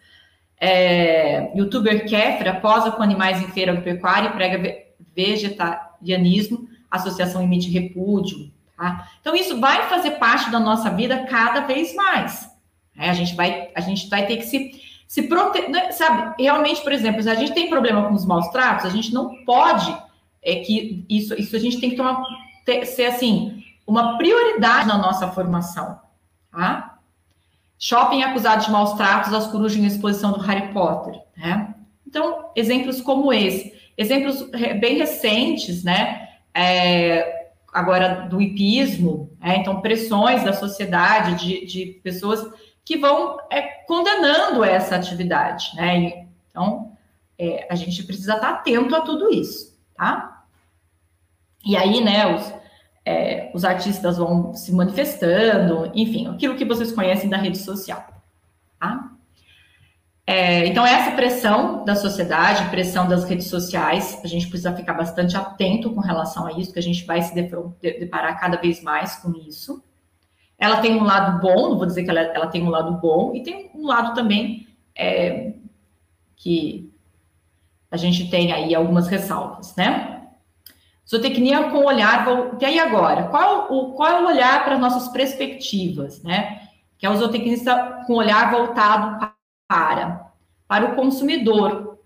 [0.58, 8.50] É, Youtuber Kefra posa com animais em feira agropecuária e prega vegetarianismo, associação emite repúdio.
[8.74, 9.06] Tá?
[9.20, 12.55] Então, isso vai fazer parte da nossa vida cada vez mais.
[12.96, 13.10] Né?
[13.10, 15.92] A, gente vai, a gente vai ter que se, se proteger, né?
[15.92, 16.42] sabe?
[16.42, 19.44] Realmente, por exemplo, se a gente tem problema com os maus tratos, a gente não
[19.44, 19.96] pode,
[20.42, 22.22] é que isso, isso a gente tem que tomar,
[22.64, 26.00] ter, ser assim, uma prioridade na nossa formação.
[26.50, 26.98] Tá?
[27.78, 31.20] Shopping acusado de maus tratos às corujas em exposição do Harry Potter.
[31.36, 31.74] Né?
[32.06, 33.74] Então, exemplos como esse.
[33.98, 36.28] Exemplos bem recentes, né?
[36.54, 42.46] É, agora do hipismo, é, então pressões da sociedade de, de pessoas
[42.86, 46.26] que vão é, condenando essa atividade, né?
[46.48, 46.92] Então
[47.36, 50.44] é, a gente precisa estar atento a tudo isso, tá?
[51.64, 52.54] E aí, né, os,
[53.04, 58.06] é, os artistas vão se manifestando, enfim, aquilo que vocês conhecem da rede social,
[58.78, 59.10] tá?
[60.24, 65.36] É, então, essa pressão da sociedade, pressão das redes sociais, a gente precisa ficar bastante
[65.36, 67.32] atento com relação a isso, que a gente vai se
[67.80, 69.84] deparar cada vez mais com isso.
[70.58, 73.34] Ela tem um lado bom, não vou dizer que ela, ela tem um lado bom,
[73.34, 75.52] e tem um lado também é,
[76.34, 76.90] que
[77.90, 80.28] a gente tem aí algumas ressalvas, né?
[81.08, 82.26] Zootecnia com olhar,
[82.60, 83.24] e aí agora?
[83.28, 86.68] Qual, o, qual é o olhar para nossas perspectivas, né?
[86.98, 89.32] Que é o zootecnista com olhar voltado
[89.68, 90.32] para,
[90.66, 91.98] para o consumidor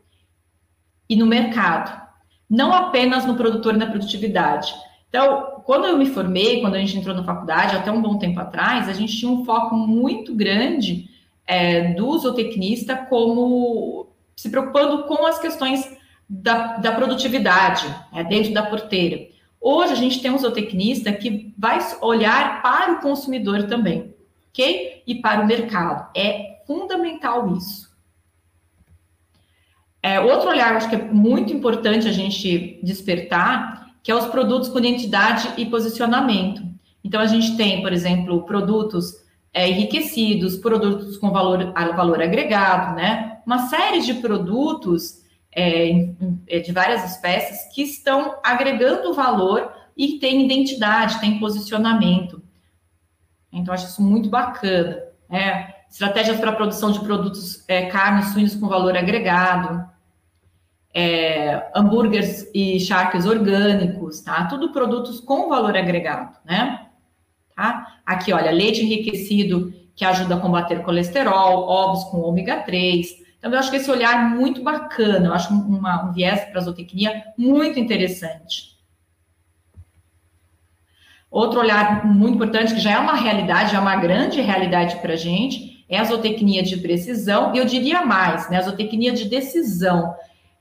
[1.09, 2.01] e no mercado,
[2.49, 4.75] não apenas no produtor e na produtividade.
[5.11, 8.39] Então, quando eu me formei, quando a gente entrou na faculdade, até um bom tempo
[8.39, 11.11] atrás, a gente tinha um foco muito grande
[11.45, 14.07] é, do zootecnista como
[14.37, 15.99] se preocupando com as questões
[16.29, 19.29] da, da produtividade é, dentro da porteira.
[19.61, 24.15] Hoje a gente tem um zootecnista que vai olhar para o consumidor também,
[24.49, 25.03] ok?
[25.05, 26.09] E para o mercado.
[26.17, 27.91] É fundamental isso.
[30.03, 34.69] É, outro olhar, acho que é muito importante a gente despertar, que é os produtos
[34.69, 36.63] com identidade e posicionamento.
[37.03, 39.15] Então, a gente tem, por exemplo, produtos
[39.53, 43.39] é, enriquecidos, produtos com valor, valor agregado, né?
[43.45, 45.23] Uma série de produtos
[45.53, 46.09] é,
[46.47, 52.43] é, de várias espécies que estão agregando valor e têm identidade, têm posicionamento.
[53.53, 54.99] Então, acho isso muito bacana.
[55.29, 55.75] Né?
[55.91, 59.85] estratégias para a produção de produtos, é, carnes, suínos com valor agregado,
[60.93, 64.47] é, hambúrgueres e charques orgânicos, tá?
[64.47, 66.87] Tudo produtos com valor agregado, né?
[67.55, 67.99] Tá?
[68.05, 73.21] Aqui, olha, leite enriquecido que ajuda a combater colesterol, ovos com ômega 3.
[73.39, 76.59] Então, eu acho que esse olhar é muito bacana, eu acho uma, um viés para
[76.59, 78.71] a zootecnia muito interessante.
[81.31, 85.13] Outro olhar muito importante, que já é uma realidade, já é uma grande realidade para
[85.13, 89.27] a gente, é a zootecnia de precisão, e eu diria mais, né, a zootecnia de
[89.27, 90.15] decisão,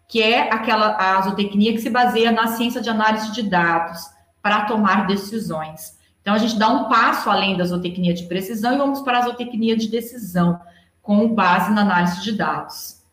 [0.10, 4.02] que é aquela a zootecnia que se baseia na ciência de análise de dados
[4.42, 5.98] para tomar decisões.
[6.20, 9.22] Então, a gente dá um passo além da zootecnia de precisão e vamos para a
[9.22, 10.60] zootecnia de decisão,
[11.02, 13.04] com base na análise de dados.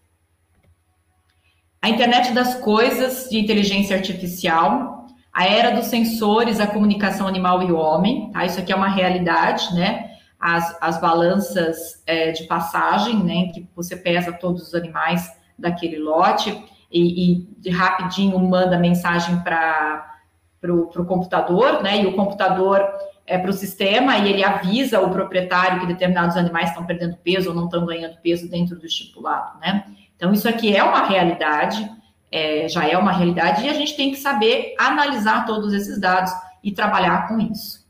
[1.83, 7.71] A internet das coisas de inteligência artificial, a era dos sensores, a comunicação animal e
[7.71, 8.47] homem, tá?
[8.47, 10.13] Isso aqui é uma realidade, né?
[10.41, 13.53] As, as balanças é, de passagem, né?
[13.53, 20.15] Que você pesa todos os animais daquele lote e, e rapidinho manda mensagem para
[20.61, 22.03] para o computador, né?
[22.03, 22.83] E o computador
[23.27, 27.51] é para o sistema e ele avisa o proprietário que determinados animais estão perdendo peso
[27.51, 29.85] ou não estão ganhando peso dentro do estipulado, né?
[30.17, 31.91] Então, isso aqui é uma realidade,
[32.33, 36.33] é, já é uma realidade, e a gente tem que saber analisar todos esses dados
[36.63, 37.85] e trabalhar com isso.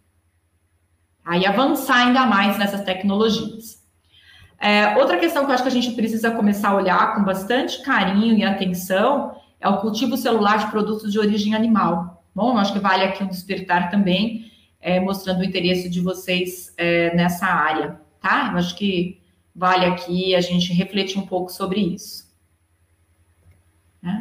[1.24, 3.75] Aí avançar ainda mais nessas tecnologias.
[4.58, 7.82] É, outra questão que eu acho que a gente precisa começar a olhar com bastante
[7.82, 12.22] carinho e atenção é o cultivo celular de produtos de origem animal.
[12.34, 14.50] Bom, acho que vale aqui um despertar também,
[14.80, 18.50] é, mostrando o interesse de vocês é, nessa área, tá?
[18.52, 19.20] Eu acho que
[19.54, 22.26] vale aqui a gente refletir um pouco sobre isso.
[24.02, 24.20] Né?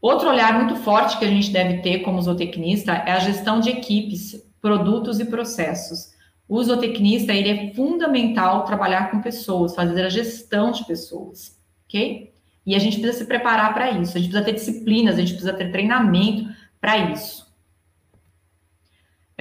[0.00, 3.70] Outro olhar muito forte que a gente deve ter como zootecnista é a gestão de
[3.70, 6.11] equipes, produtos e processos.
[6.52, 12.32] O zootecnista, ele é fundamental trabalhar com pessoas, fazer a gestão de pessoas, ok?
[12.66, 15.32] E a gente precisa se preparar para isso, a gente precisa ter disciplinas, a gente
[15.32, 16.48] precisa ter treinamento
[16.80, 17.52] para isso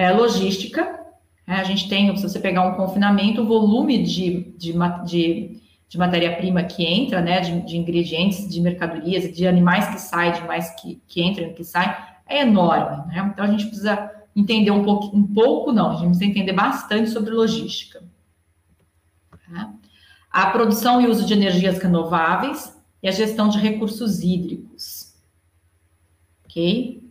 [0.01, 0.99] é, logística.
[1.47, 4.73] É, a gente tem, se você pegar um confinamento, o volume de, de,
[5.05, 10.31] de, de matéria-prima que entra, né, de, de, ingredientes, de mercadorias, de animais que saem,
[10.31, 11.93] de animais que, que entram e que saem,
[12.27, 13.05] é enorme.
[13.07, 13.31] Né?
[13.33, 17.09] Então, a gente precisa entender um pouco, um pouco não, a gente precisa entender bastante
[17.09, 18.03] sobre logística.
[19.51, 19.73] Tá?
[20.29, 25.13] A produção e uso de energias renováveis e a gestão de recursos hídricos.
[26.45, 27.01] Ok?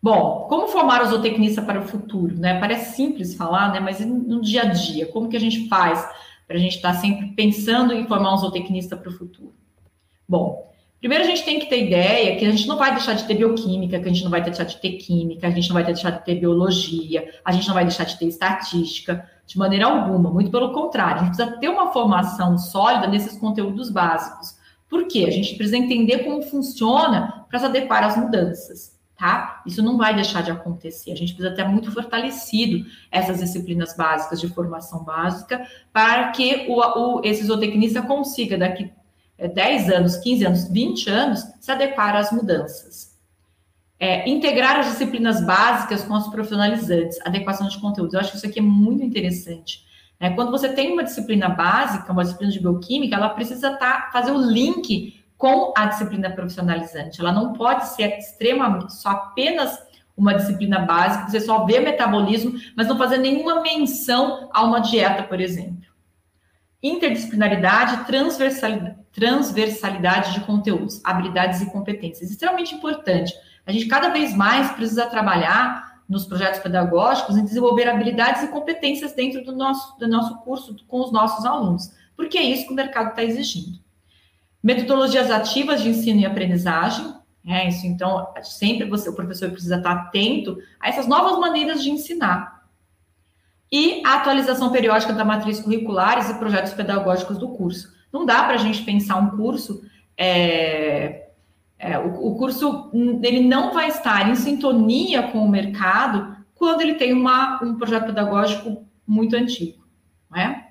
[0.00, 2.60] Bom, como formar o zootecnista para o futuro, né?
[2.60, 3.80] Parece simples falar, né?
[3.80, 6.08] Mas no dia a dia, como que a gente faz
[6.46, 9.52] para a gente estar tá sempre pensando em formar um zootecnista para o futuro?
[10.28, 13.24] Bom, primeiro a gente tem que ter ideia que a gente não vai deixar de
[13.24, 15.84] ter bioquímica, que a gente não vai deixar de ter química, a gente não vai
[15.84, 20.30] deixar de ter biologia, a gente não vai deixar de ter estatística, de maneira alguma.
[20.30, 24.56] Muito pelo contrário, a gente precisa ter uma formação sólida nesses conteúdos básicos.
[24.88, 25.24] Por quê?
[25.28, 29.62] A gente precisa entender como funciona para se adequar às mudanças tá?
[29.66, 31.10] Isso não vai deixar de acontecer.
[31.10, 36.76] A gente precisa ter muito fortalecido essas disciplinas básicas de formação básica para que o,
[36.76, 38.92] o, esse zootecnista consiga, daqui
[39.46, 43.16] 10 é, anos, 15 anos, 20 anos, se adequar às mudanças.
[44.00, 48.14] É, integrar as disciplinas básicas com as profissionalizantes, adequação de conteúdos.
[48.14, 49.84] Eu acho que isso aqui é muito interessante.
[50.20, 50.30] Né?
[50.30, 54.40] Quando você tem uma disciplina básica, uma disciplina de bioquímica, ela precisa tá, fazer o
[54.40, 57.20] link com a disciplina profissionalizante.
[57.20, 59.78] Ela não pode ser extremamente só apenas
[60.16, 65.22] uma disciplina básica, você só vê metabolismo, mas não fazer nenhuma menção a uma dieta,
[65.22, 65.86] por exemplo.
[66.82, 72.30] Interdisciplinaridade, transversalidade, transversalidade de conteúdos, habilidades e competências.
[72.30, 73.34] Extremamente importante.
[73.66, 79.12] A gente cada vez mais precisa trabalhar nos projetos pedagógicos em desenvolver habilidades e competências
[79.12, 82.76] dentro do nosso, do nosso curso com os nossos alunos, porque é isso que o
[82.76, 83.78] mercado está exigindo.
[84.62, 87.12] Metodologias ativas de ensino e aprendizagem,
[87.46, 87.86] é isso.
[87.86, 92.58] Então, sempre você, o professor precisa estar atento a essas novas maneiras de ensinar.
[93.70, 97.97] E a atualização periódica da matriz curriculares e projetos pedagógicos do curso.
[98.12, 99.84] Não dá para a gente pensar um curso,
[100.16, 101.28] é,
[101.78, 102.90] é, o, o, curso
[103.22, 108.06] ele não vai estar em sintonia com o mercado quando ele tem uma, um projeto
[108.06, 109.84] pedagógico muito antigo,
[110.28, 110.68] não é?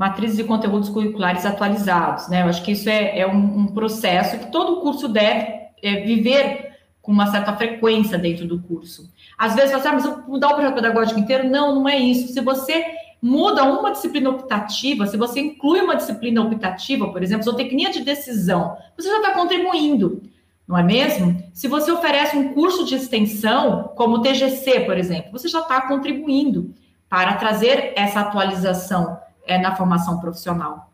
[0.00, 2.40] matrizes e conteúdos curriculares atualizados, né?
[2.40, 5.52] Eu acho que isso é, é um, um, processo que todo curso deve
[5.82, 9.12] é, viver com uma certa frequência dentro do curso.
[9.36, 11.50] Às vezes você, ah, mas eu mudar o projeto pedagógico inteiro?
[11.50, 12.32] Não, não é isso.
[12.32, 12.82] Se você
[13.22, 18.76] muda uma disciplina optativa, se você inclui uma disciplina optativa, por exemplo, zootecnia de decisão,
[18.96, 20.22] você já está contribuindo,
[20.66, 21.42] não é mesmo?
[21.52, 25.80] Se você oferece um curso de extensão, como o TGC, por exemplo, você já está
[25.82, 26.72] contribuindo
[27.08, 30.92] para trazer essa atualização é, na formação profissional.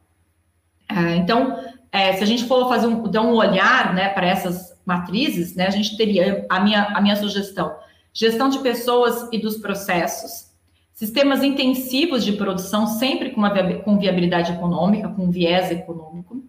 [0.89, 1.63] É, então,
[1.93, 5.67] é, se a gente for fazer um, dar um olhar né, para essas matrizes, né,
[5.67, 7.77] a gente teria a minha, a minha sugestão:
[8.13, 10.51] gestão de pessoas e dos processos,
[10.97, 16.43] sistemas intensivos de produção, sempre com, uma, com viabilidade econômica, com viés econômico,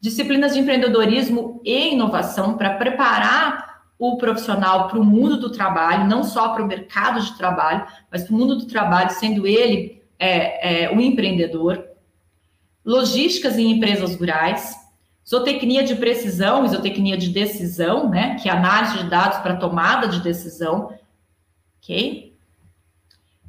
[0.00, 6.24] disciplinas de empreendedorismo e inovação para preparar o profissional para o mundo do trabalho, não
[6.24, 10.86] só para o mercado de trabalho, mas para o mundo do trabalho, sendo ele é,
[10.86, 11.86] é, o empreendedor.
[12.84, 14.74] Logísticas em empresas rurais,
[15.24, 20.18] zootecnia de precisão, isotecnia de decisão, né, que é análise de dados para tomada de
[20.18, 20.92] decisão,
[21.80, 22.31] ok?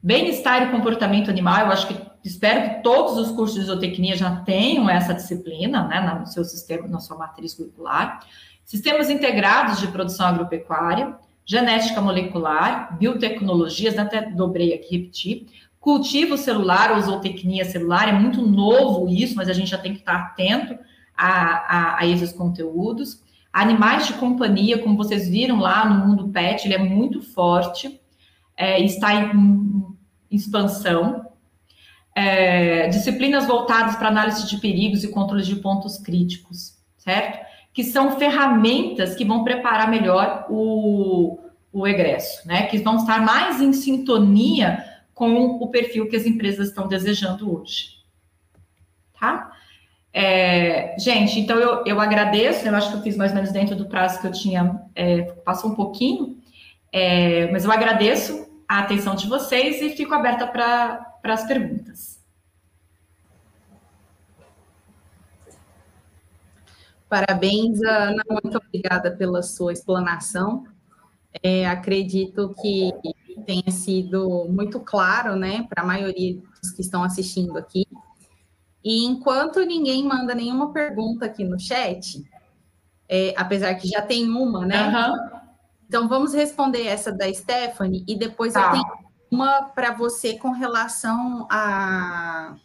[0.06, 1.95] Bem-estar e comportamento animal, eu acho que
[2.26, 6.89] espero que todos os cursos de zootecnia já tenham essa disciplina, né, no seu sistema,
[6.89, 8.20] na sua matriz curricular.
[8.66, 15.47] Sistemas integrados de produção agropecuária, genética molecular, biotecnologias, até dobrei aqui, repeti.
[15.80, 19.99] Cultivo celular ou zootecnia celular, é muito novo isso, mas a gente já tem que
[19.99, 20.78] estar atento
[21.16, 23.24] a, a, a esses conteúdos.
[23.54, 28.01] Animais de companhia, como vocês viram lá no mundo pet, ele é muito forte,
[28.58, 29.93] é, está em
[30.36, 31.28] expansão.
[32.16, 37.44] É, disciplinas voltadas para análise de perigos e controle de pontos críticos, certo?
[37.74, 41.40] Que são ferramentas que vão preparar melhor o,
[41.72, 42.68] o egresso, né?
[42.68, 47.98] Que vão estar mais em sintonia com o perfil que as empresas estão desejando hoje.
[49.20, 49.52] Tá?
[50.14, 53.76] É, gente, então eu, eu agradeço, eu acho que eu fiz mais ou menos dentro
[53.76, 56.38] do prazo que eu tinha, é, passou um pouquinho,
[56.92, 62.22] é, mas eu agradeço a atenção de vocês e fico aberta para as perguntas.
[67.07, 70.66] Parabéns, Ana, muito obrigada pela sua explanação.
[71.43, 72.91] É, acredito que
[73.45, 77.86] tenha sido muito claro, né, para a maioria dos que estão assistindo aqui,
[78.84, 82.24] e enquanto ninguém manda nenhuma pergunta aqui no chat,
[83.07, 84.88] é, apesar que já tem uma, né?
[84.88, 85.33] Uhum.
[85.94, 88.66] Então vamos responder essa da Stephanie e depois tá.
[88.66, 88.84] eu tenho
[89.30, 92.56] uma para você com relação a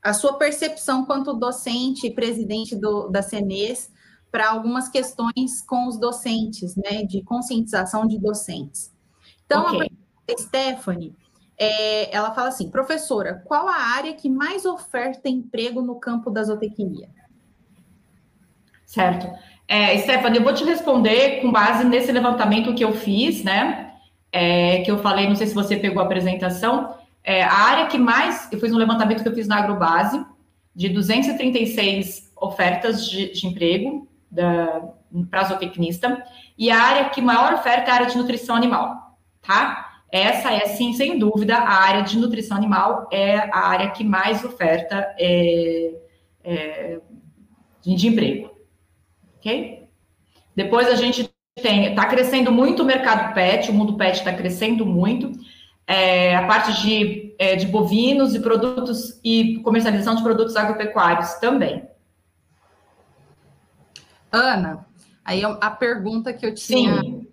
[0.00, 3.90] a sua percepção quanto docente e presidente do, da CENES
[4.30, 8.92] para algumas questões com os docentes, né, de conscientização de docentes.
[9.44, 9.90] Então, okay.
[10.28, 11.16] a Stephanie,
[11.58, 16.44] é, ela fala assim, professora, qual a área que mais oferta emprego no campo da
[16.44, 17.08] zootecnia?
[18.86, 19.26] Certo.
[19.66, 23.92] É, Stephanie, eu vou te responder com base nesse levantamento que eu fiz, né?
[24.30, 26.94] É, que eu falei, não sei se você pegou a apresentação.
[27.22, 28.48] É, a área que mais.
[28.52, 30.24] Eu fiz um levantamento que eu fiz na Agrobase,
[30.74, 34.08] de 236 ofertas de, de emprego
[35.30, 36.24] para zootecnista,
[36.58, 40.02] e a área que maior oferta é a área de nutrição animal, tá?
[40.10, 44.44] Essa é, sim, sem dúvida, a área de nutrição animal é a área que mais
[44.44, 45.92] oferta é,
[46.42, 47.00] é,
[47.82, 48.53] de emprego.
[49.44, 49.88] Ok?
[50.56, 51.30] Depois a gente
[51.60, 55.32] tem, está crescendo muito o mercado pet, o mundo pet está crescendo muito.
[55.86, 61.86] É, a parte de, é, de bovinos e produtos e comercialização de produtos agropecuários também.
[64.32, 64.86] Ana,
[65.22, 67.24] aí a pergunta que eu tinha Sim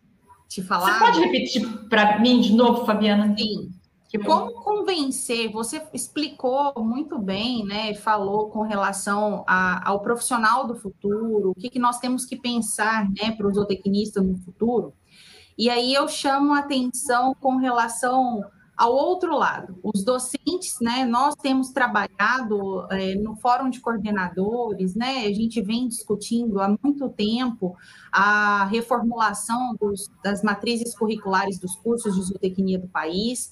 [0.51, 0.99] te falar.
[0.99, 3.33] Você pode repetir para mim de novo, Fabiana?
[3.37, 3.71] Sim.
[4.19, 5.51] Como convencer?
[5.51, 7.93] Você explicou muito bem, né?
[7.93, 13.09] Falou com relação a, ao profissional do futuro, o que, que nós temos que pensar,
[13.09, 14.93] né, para o zootecnista no futuro.
[15.57, 18.43] E aí eu chamo a atenção com relação
[18.81, 25.27] ao outro lado, os docentes, né, nós temos trabalhado é, no Fórum de Coordenadores, né,
[25.27, 27.75] a gente vem discutindo há muito tempo
[28.11, 33.51] a reformulação dos, das matrizes curriculares dos cursos de zootecnia do país,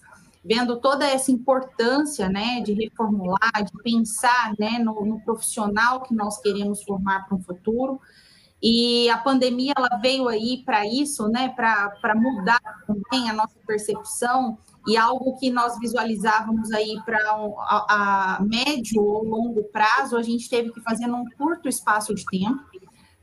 [0.50, 6.42] vendo toda essa importância, né, de reformular, de pensar, né, no, no profissional que nós
[6.42, 8.02] queremos formar para o futuro,
[8.62, 14.58] e a pandemia ela veio aí para isso, né, para mudar também a nossa percepção
[14.88, 20.24] e algo que nós visualizávamos aí para um, a, a, médio ou longo prazo, a
[20.24, 22.60] gente teve que fazer num curto espaço de tempo,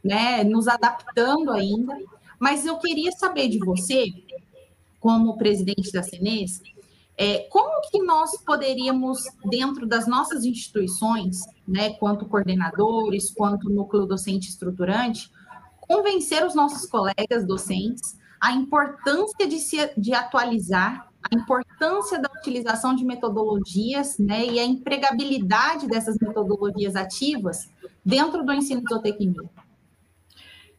[0.03, 1.99] né, nos adaptando ainda.
[2.39, 4.13] Mas eu queria saber de você,
[5.01, 6.63] como presidente da CENES,
[7.19, 14.49] é, como que nós poderíamos, dentro das nossas instituições, né, quanto coordenadores, quanto núcleo docente
[14.51, 15.31] estruturante,
[15.81, 22.95] convencer os nossos colegas docentes a importância de se de atualizar a importância da utilização
[22.95, 27.69] de metodologias né, e a empregabilidade dessas metodologias ativas
[28.05, 29.43] dentro do ensino de zootecnia.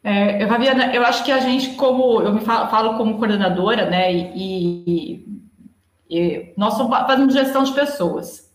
[0.02, 4.14] É, Fabiana, eu acho que a gente, como eu me falo, falo como coordenadora, né,
[4.14, 5.37] e, E
[6.56, 8.52] nós fazemos gestão de pessoas,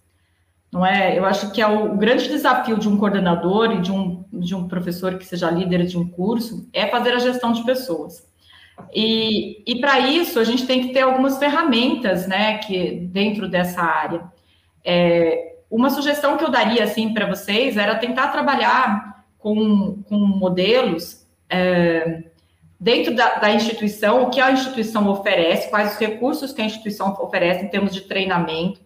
[0.72, 1.18] não é?
[1.18, 4.54] Eu acho que é o, o grande desafio de um coordenador e de um, de
[4.54, 8.26] um professor que seja líder de um curso é fazer a gestão de pessoas.
[8.94, 13.82] E, e para isso a gente tem que ter algumas ferramentas, né, que dentro dessa
[13.82, 14.24] área.
[14.84, 21.26] É, uma sugestão que eu daria assim para vocês era tentar trabalhar com, com modelos
[21.48, 22.24] é,
[22.82, 27.16] dentro da, da, instituição, o que a instituição oferece, quais os recursos que a instituição
[27.20, 28.80] oferece em termos de treinamento,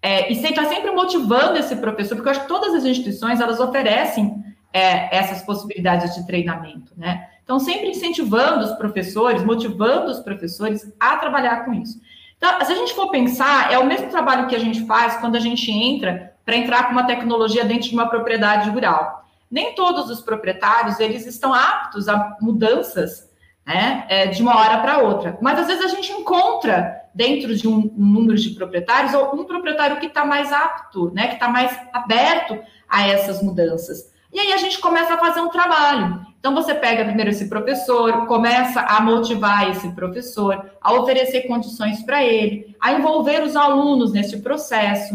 [0.00, 3.60] é, e estar sempre motivando esse professor, porque eu acho que todas as instituições elas
[3.60, 4.42] oferecem
[4.72, 7.28] é, essas possibilidades de treinamento, né?
[7.44, 12.00] Então, sempre incentivando os professores, motivando os professores a trabalhar com isso.
[12.38, 15.36] Então, se a gente for pensar, é o mesmo trabalho que a gente faz quando
[15.36, 19.28] a gente entra para entrar com uma tecnologia dentro de uma propriedade rural.
[19.50, 23.33] Nem todos os proprietários eles estão aptos a mudanças
[23.66, 25.38] né, é, de uma hora para outra.
[25.40, 29.44] Mas às vezes a gente encontra dentro de um, um número de proprietários ou um
[29.44, 32.58] proprietário que está mais apto, né, que está mais aberto
[32.88, 34.12] a essas mudanças.
[34.32, 36.26] E aí a gente começa a fazer um trabalho.
[36.40, 42.22] Então você pega primeiro esse professor, começa a motivar esse professor, a oferecer condições para
[42.22, 45.14] ele, a envolver os alunos nesse processo.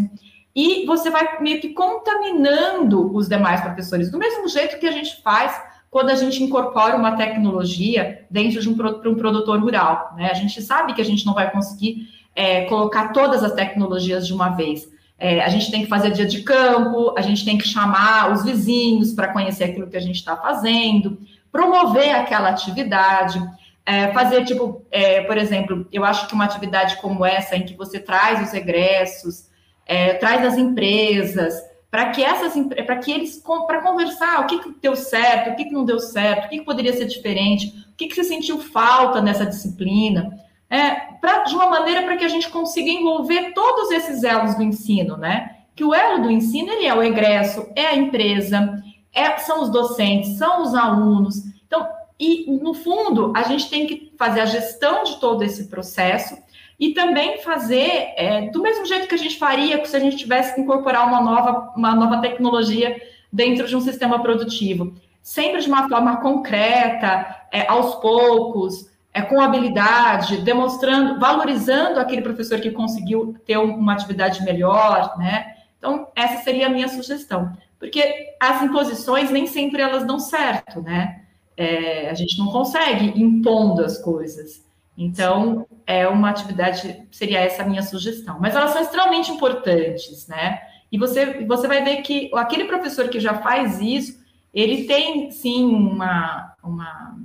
[0.56, 5.22] E você vai meio que contaminando os demais professores, do mesmo jeito que a gente
[5.22, 10.14] faz quando a gente incorpora uma tecnologia dentro de um, um produtor rural.
[10.16, 10.30] Né?
[10.30, 14.34] A gente sabe que a gente não vai conseguir é, colocar todas as tecnologias de
[14.34, 14.88] uma vez.
[15.18, 18.44] É, a gente tem que fazer dia de campo, a gente tem que chamar os
[18.44, 21.18] vizinhos para conhecer aquilo que a gente está fazendo,
[21.52, 23.42] promover aquela atividade,
[23.86, 27.76] é, fazer tipo, é, por exemplo, eu acho que uma atividade como essa, em que
[27.76, 29.50] você traz os egressos,
[29.86, 31.56] é, traz as empresas,
[31.92, 32.54] para que essas
[32.86, 36.00] para que eles para conversar o que, que deu certo, o que, que não deu
[36.00, 40.40] certo, o que, que poderia ser diferente, o que, que você sentiu falta nessa disciplina,
[40.70, 44.62] é, pra, de uma maneira para que a gente consiga envolver todos esses elos do
[44.62, 45.58] ensino, né?
[45.76, 49.72] Que o elo do ensino ele é o egresso, é a empresa, é, são os
[49.72, 51.44] docentes, são os alunos.
[51.66, 51.88] Então,
[52.20, 56.38] e no fundo a gente tem que fazer a gestão de todo esse processo
[56.80, 60.56] e também fazer é, do mesmo jeito que a gente faria se a gente tivesse
[60.56, 63.02] que incorporar uma nova, uma nova tecnologia
[63.32, 64.94] dentro de um sistema produtivo.
[65.22, 72.60] Sempre de uma forma concreta, é, aos poucos, é, com habilidade, demonstrando, valorizando aquele professor
[72.60, 75.56] que conseguiu ter uma atividade melhor, né?
[75.78, 77.52] Então, essa seria a minha sugestão.
[77.78, 81.24] Porque as imposições nem sempre elas dão certo, né?
[81.58, 84.64] É, a gente não consegue impondo as coisas.
[84.98, 88.38] Então, é uma atividade, seria essa a minha sugestão.
[88.40, 90.60] Mas elas são extremamente importantes, né?
[90.92, 94.20] E você, você vai ver que aquele professor que já faz isso,
[94.54, 96.54] ele tem, sim, uma...
[96.64, 97.18] uma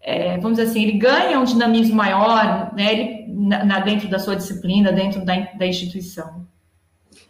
[0.00, 2.92] é, vamos dizer assim, ele ganha um dinamismo maior, né?
[2.92, 6.44] Ele, na, dentro da sua disciplina, dentro da, da instituição.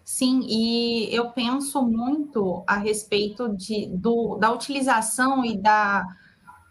[0.03, 6.07] Sim, e eu penso muito a respeito de, do, da utilização e da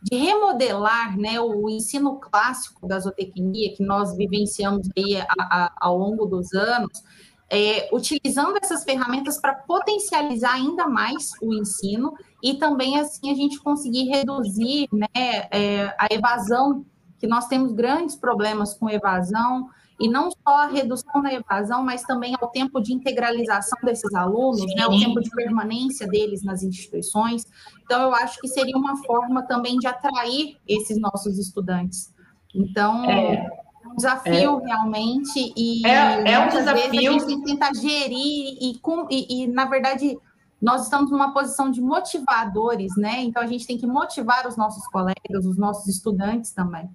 [0.02, 5.98] de remodelar né, o ensino clássico da zootecnia que nós vivenciamos aí a, a, ao
[5.98, 7.04] longo dos anos,
[7.50, 13.60] é, utilizando essas ferramentas para potencializar ainda mais o ensino e também assim a gente
[13.60, 15.08] conseguir reduzir né,
[15.52, 16.86] é, a evasão,
[17.20, 19.70] que nós temos grandes problemas com evasão,
[20.02, 24.66] e não só a redução da evasão, mas também ao tempo de integralização desses alunos,
[24.76, 27.46] né, o tempo de permanência deles nas instituições.
[27.84, 32.12] Então, eu acho que seria uma forma também de atrair esses nossos estudantes.
[32.54, 33.48] Então, é
[33.86, 34.66] um desafio é.
[34.66, 36.90] realmente e é, é um desafio.
[36.90, 40.18] a gente tem que tentar gerir e, com, e, e, na verdade
[40.62, 43.24] nós estamos numa posição de motivadores, né?
[43.24, 46.88] Então a gente tem que motivar os nossos colegas, os nossos estudantes também.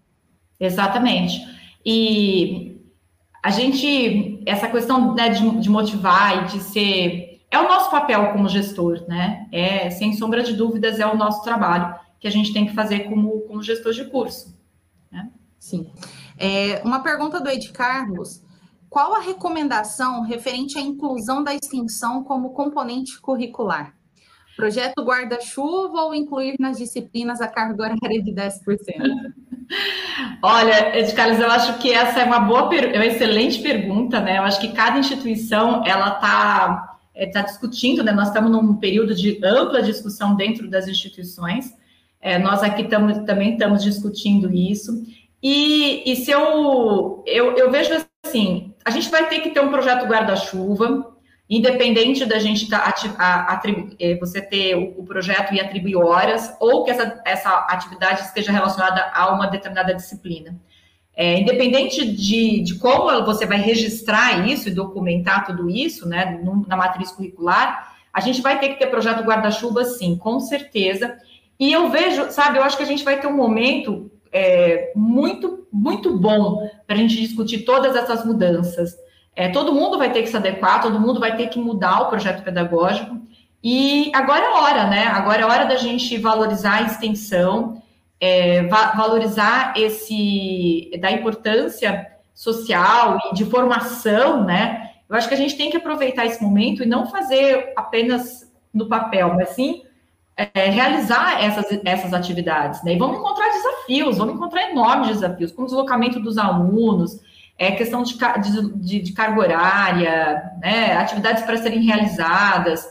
[0.61, 1.45] Exatamente.
[1.85, 2.76] E
[3.47, 8.33] a gente, essa questão né, de, de, motivar e de ser, é o nosso papel
[8.33, 9.47] como gestor, né?
[9.53, 13.09] É, sem sombra de dúvidas, é o nosso trabalho que a gente tem que fazer
[13.09, 14.59] como, como gestor de curso.
[15.13, 15.31] Né?
[15.61, 15.89] Sim.
[16.37, 18.43] É, uma pergunta do Ed Carlos.
[18.91, 23.95] Qual a recomendação referente à inclusão da extensão como componente curricular?
[24.57, 28.61] Projeto guarda-chuva ou incluir nas disciplinas a carga horária de 10%?
[30.43, 34.39] Olha, Ed Carlos, eu acho que essa é uma boa, é uma excelente pergunta, né?
[34.39, 38.13] Eu acho que cada instituição ela está é, tá discutindo, né?
[38.13, 41.75] Nós estamos num período de ampla discussão dentro das instituições.
[42.21, 45.05] É, nós aqui tamo, também estamos discutindo isso.
[45.43, 47.93] E, e se eu, eu, eu vejo
[48.25, 51.16] assim, a gente vai ter que ter um projeto guarda-chuva,
[51.49, 52.93] independente da gente tá,
[53.99, 58.51] é, você ter o, o, projeto e atribuir horas, ou que essa, essa atividade esteja
[58.51, 60.59] relacionada a uma determinada disciplina.
[61.15, 66.77] É, independente de, de, como você vai registrar isso e documentar tudo isso, né, na
[66.77, 71.17] matriz curricular, a gente vai ter que ter projeto guarda-chuva, sim, com certeza.
[71.59, 75.67] E eu vejo, sabe, eu acho que a gente vai ter um momento é, muito,
[75.73, 78.95] muito bom para a gente discutir todas essas mudanças.
[79.37, 82.09] É, todo mundo vai ter que se adequar, todo mundo vai ter que mudar o
[82.09, 83.21] projeto pedagógico.
[83.63, 85.07] E agora é hora, né?
[85.09, 87.83] Agora é hora da gente valorizar a extensão,
[88.19, 94.91] é, va valorizar esse da importância social e de formação, né?
[95.09, 98.89] Eu acho que a gente tem que aproveitar esse momento e não fazer apenas no
[98.89, 99.83] papel, mas sim
[100.37, 102.95] é, realizar essas, essas atividades, né?
[102.95, 107.21] E vamos encontrar desafios, vamos encontrar enormes desafios, como deslocamento dos alunos,
[107.59, 108.17] é, questão de,
[108.77, 110.97] de, de carga horária, né?
[110.97, 112.87] Atividades para serem realizadas,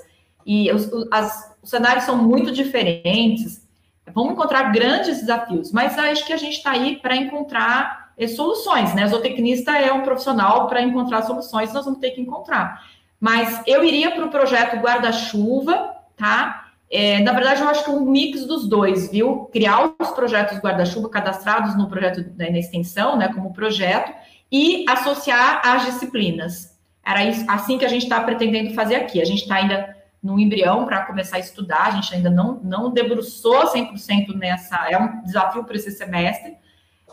[0.45, 3.65] e os, as, os cenários são muito diferentes.
[4.13, 8.93] Vamos encontrar grandes desafios, mas acho que a gente está aí para encontrar é, soluções,
[8.93, 9.07] né?
[9.07, 12.81] Zootecnista é um profissional para encontrar soluções, nós vamos ter que encontrar.
[13.19, 16.65] Mas eu iria para o projeto guarda-chuva, tá?
[16.91, 19.49] É, na verdade, eu acho que um mix dos dois, viu?
[19.51, 24.13] Criar os projetos guarda-chuva cadastrados no projeto né, na extensão, né, como projeto,
[24.55, 26.79] e associar às disciplinas.
[27.05, 29.21] Era isso, assim que a gente está pretendendo fazer aqui.
[29.21, 29.93] A gente está ainda
[30.23, 34.97] no embrião para começar a estudar, a gente ainda não, não debruçou 100% nessa, é
[34.97, 36.55] um desafio para esse semestre,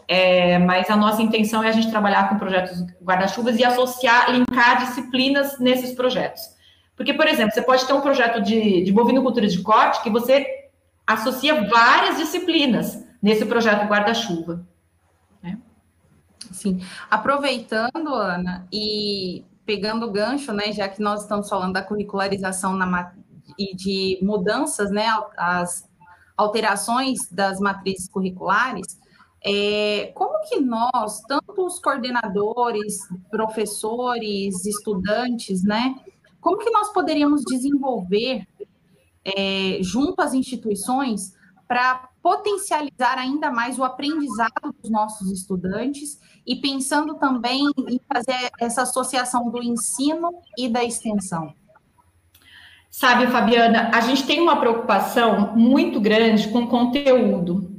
[0.06, 4.86] é, mas a nossa intenção é a gente trabalhar com projetos guarda-chuvas e associar, linkar
[4.86, 6.42] disciplinas nesses projetos.
[6.96, 10.46] Porque, por exemplo, você pode ter um projeto de, de bovinocultura de corte que você
[11.04, 14.64] associa várias disciplinas nesse projeto guarda-chuva.
[16.62, 16.80] Sim.
[17.10, 23.12] Aproveitando, Ana, e pegando o gancho, né, já que nós estamos falando da curricularização na,
[23.58, 25.06] e de mudanças, né,
[25.36, 25.90] as
[26.36, 28.96] alterações das matrizes curriculares,
[29.44, 32.98] é, como que nós, tanto os coordenadores,
[33.28, 35.96] professores, estudantes, né,
[36.40, 38.46] como que nós poderíamos desenvolver
[39.24, 41.34] é, junto às instituições
[41.66, 48.82] para potencializar ainda mais o aprendizado dos nossos estudantes e pensando também em fazer essa
[48.82, 51.54] associação do ensino e da extensão?
[52.90, 57.72] Sabe, Fabiana, a gente tem uma preocupação muito grande com conteúdo.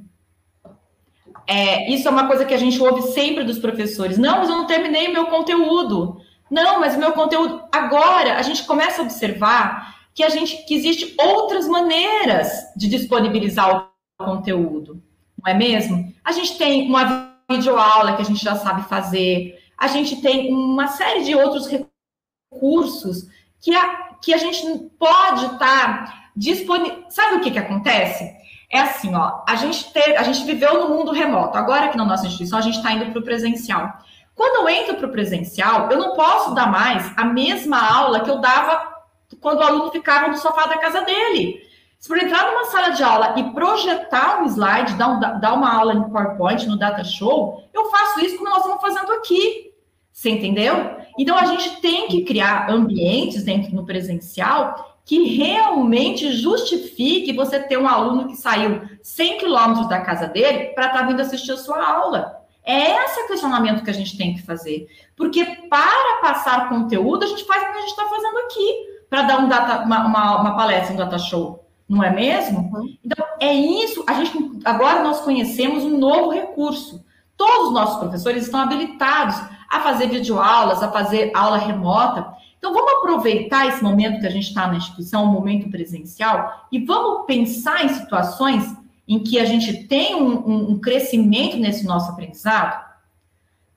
[1.45, 4.17] É, isso é uma coisa que a gente ouve sempre dos professores.
[4.17, 6.17] Não, mas eu não terminei meu conteúdo.
[6.49, 7.61] Não, mas o meu conteúdo.
[7.71, 13.89] Agora a gente começa a observar que a gente que existe outras maneiras de disponibilizar
[14.19, 15.01] o conteúdo,
[15.43, 16.13] não é mesmo?
[16.23, 20.87] A gente tem uma videoaula que a gente já sabe fazer, a gente tem uma
[20.87, 23.27] série de outros recursos
[23.59, 27.03] que a, que a gente pode estar tá disponível.
[27.09, 28.31] Sabe o que, que acontece?
[28.71, 31.57] É assim, ó, a gente, ter, a gente viveu no mundo remoto.
[31.57, 33.99] Agora que na nossa instituição a gente está indo para o presencial.
[34.33, 38.29] Quando eu entro para o presencial, eu não posso dar mais a mesma aula que
[38.29, 38.91] eu dava
[39.39, 41.61] quando o aluno ficava no sofá da casa dele.
[42.03, 45.73] Se for entrar numa sala de aula e projetar um slide, dar, um, dar uma
[45.73, 49.71] aula em PowerPoint, no Data Show, eu faço isso como nós estamos fazendo aqui.
[50.11, 50.97] Você entendeu?
[51.17, 57.77] Então, a gente tem que criar ambientes dentro no presencial que realmente justifique você ter
[57.77, 61.57] um aluno que saiu 100 quilômetros da casa dele para estar tá vindo assistir a
[61.57, 62.35] sua aula.
[62.65, 64.89] É esse questionamento que a gente tem que fazer.
[65.15, 69.21] Porque para passar conteúdo, a gente faz o que a gente está fazendo aqui, para
[69.21, 71.62] dar um data, uma, uma, uma, palestra, um data show.
[71.87, 72.71] Não é mesmo?
[72.73, 72.97] Uhum.
[73.03, 74.03] Então, é isso.
[74.07, 77.03] A gente agora nós conhecemos um novo recurso.
[77.35, 79.35] Todos os nossos professores estão habilitados
[79.69, 82.33] a fazer videoaulas, a fazer aula remota.
[82.57, 86.79] Então, vamos aproveitar esse momento que a gente está na instituição, um momento presencial, e
[86.85, 88.73] vamos pensar em situações
[89.07, 92.81] em que a gente tem um, um, um crescimento nesse nosso aprendizado?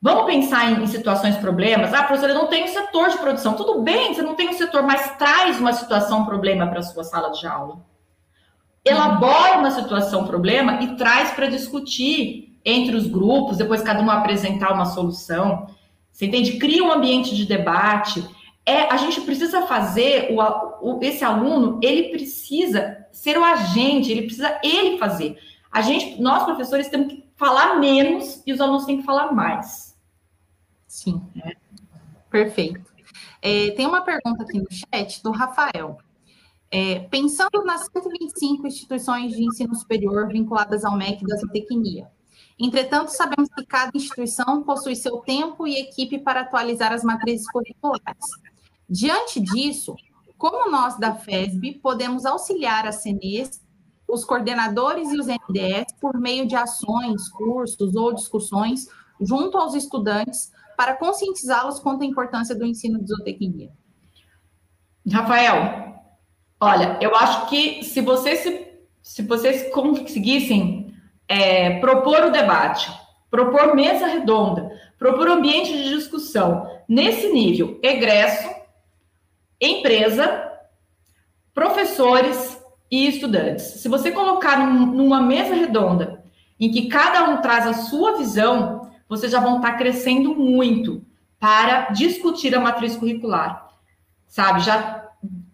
[0.00, 1.92] Vamos pensar em, em, situações, problemas.
[1.92, 3.54] Ah, professora, eu não tenho setor de produção.
[3.54, 7.02] Tudo bem, você não tem um setor, mas traz uma situação, problema para a sua
[7.02, 7.78] sala de aula.
[8.86, 14.72] Elabora uma situação, problema e traz para discutir entre os grupos, depois cada um apresentar
[14.72, 15.66] uma solução.
[16.12, 16.58] Você entende?
[16.58, 18.24] Cria um ambiente de debate.
[18.64, 20.40] É, a gente precisa fazer o,
[20.80, 25.36] o, esse aluno, ele precisa ser o agente, ele precisa ele fazer.
[25.70, 29.96] A gente, nós professores temos que falar menos e os alunos têm que falar mais.
[30.86, 31.56] Sim, é.
[32.30, 32.94] perfeito.
[33.42, 35.98] É, tem uma pergunta aqui no chat do Rafael.
[36.78, 42.06] É, pensando nas 125 instituições de ensino superior vinculadas ao MEC da zootecnia,
[42.58, 48.26] entretanto, sabemos que cada instituição possui seu tempo e equipe para atualizar as matrizes curriculares.
[48.86, 49.96] Diante disso,
[50.36, 53.62] como nós da FESB podemos auxiliar a CNES,
[54.06, 58.86] os coordenadores e os NDS por meio de ações, cursos ou discussões
[59.18, 63.72] junto aos estudantes para conscientizá-los quanto à importância do ensino de zootecnia?
[65.10, 65.95] Rafael,
[66.60, 68.68] olha, eu acho que se vocês, se,
[69.02, 70.94] se vocês conseguissem
[71.28, 72.90] é, propor o debate,
[73.30, 78.48] propor mesa redonda, propor ambiente de discussão nesse nível, egresso,
[79.60, 80.52] empresa,
[81.54, 83.64] professores e estudantes.
[83.64, 86.22] Se você colocar num, numa mesa redonda
[86.58, 91.04] em que cada um traz a sua visão, vocês já vão estar crescendo muito
[91.38, 93.68] para discutir a matriz curricular.
[94.26, 95.05] Sabe, já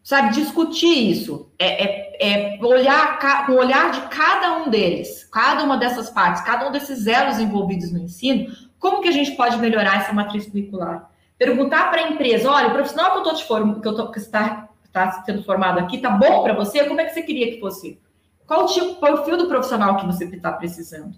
[0.03, 5.63] sabe, discutir isso, é, é, é olhar com o olhar de cada um deles, cada
[5.63, 9.57] uma dessas partes, cada um desses elos envolvidos no ensino, como que a gente pode
[9.59, 11.09] melhorar essa matriz curricular?
[11.39, 14.11] Perguntar para a empresa, olha, o profissional que eu estou te formando, que eu tô,
[14.11, 16.85] que está, está sendo formado aqui, tá bom para você?
[16.85, 18.01] Como é que você queria que fosse?
[18.47, 21.17] Qual o tipo, perfil do profissional que você está precisando?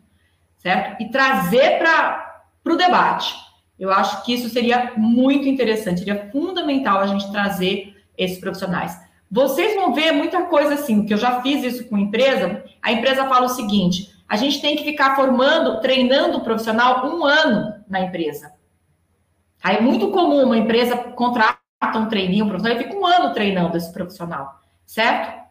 [0.59, 1.03] Certo?
[1.03, 3.35] E trazer para o debate.
[3.78, 8.99] Eu acho que isso seria muito interessante, seria fundamental a gente trazer esses profissionais.
[9.31, 13.27] Vocês vão ver muita coisa assim, que eu já fiz isso com empresa, a empresa
[13.27, 18.01] fala o seguinte, a gente tem que ficar formando, treinando o profissional um ano na
[18.01, 18.53] empresa.
[19.62, 21.59] Aí é muito comum uma empresa contrata
[21.97, 25.45] um treininho, um profissional, e fica um ano treinando esse profissional, certo?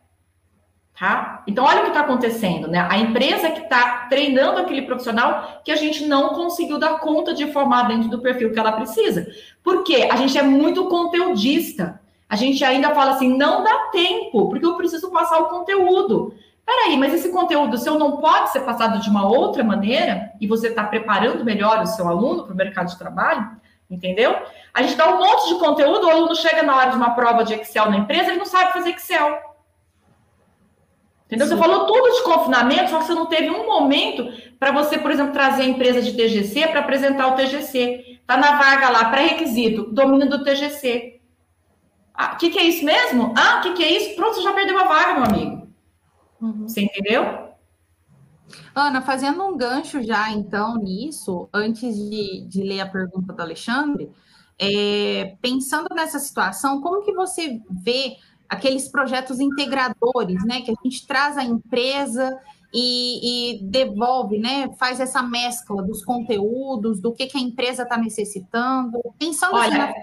[0.98, 1.44] Tá?
[1.48, 2.88] Então, olha o que está acontecendo, né?
[2.90, 7.52] A empresa que está treinando aquele profissional que a gente não conseguiu dar conta de
[7.52, 9.28] formar dentro do perfil que ela precisa.
[9.64, 10.08] Por quê?
[10.12, 12.00] A gente é muito conteudista.
[12.34, 16.34] A gente ainda fala assim, não dá tempo, porque eu preciso passar o conteúdo.
[16.66, 20.70] Peraí, mas esse conteúdo seu não pode ser passado de uma outra maneira e você
[20.70, 23.52] está preparando melhor o seu aluno para o mercado de trabalho?
[23.88, 24.36] Entendeu?
[24.74, 27.44] A gente dá um monte de conteúdo, o aluno chega na hora de uma prova
[27.44, 29.38] de Excel na empresa, ele não sabe fazer Excel.
[31.28, 31.46] Entendeu?
[31.46, 31.54] Sim.
[31.54, 35.12] Você falou tudo de confinamento, só que você não teve um momento para você, por
[35.12, 38.18] exemplo, trazer a empresa de TGC para apresentar o TGC.
[38.22, 41.13] Está na vaga lá, pré-requisito, domínio do TGC.
[42.14, 43.34] O ah, que, que, é isso mesmo?
[43.36, 44.16] Ah, o que, que, é isso?
[44.16, 45.68] Pronto, você já perdeu a vaga, meu amigo.
[46.40, 46.68] Uhum.
[46.68, 47.50] Você entendeu?
[48.76, 54.12] Ana, fazendo um gancho já, então, nisso, antes de, de ler a pergunta do Alexandre,
[54.60, 61.08] é, pensando nessa situação, como que você vê aqueles projetos integradores, né, que a gente
[61.08, 62.40] traz a empresa
[62.74, 64.74] e, e, devolve, né?
[64.80, 69.84] Faz essa mescla dos conteúdos, do que, que a empresa está necessitando, pensando assim, Olha,
[69.86, 69.94] assim,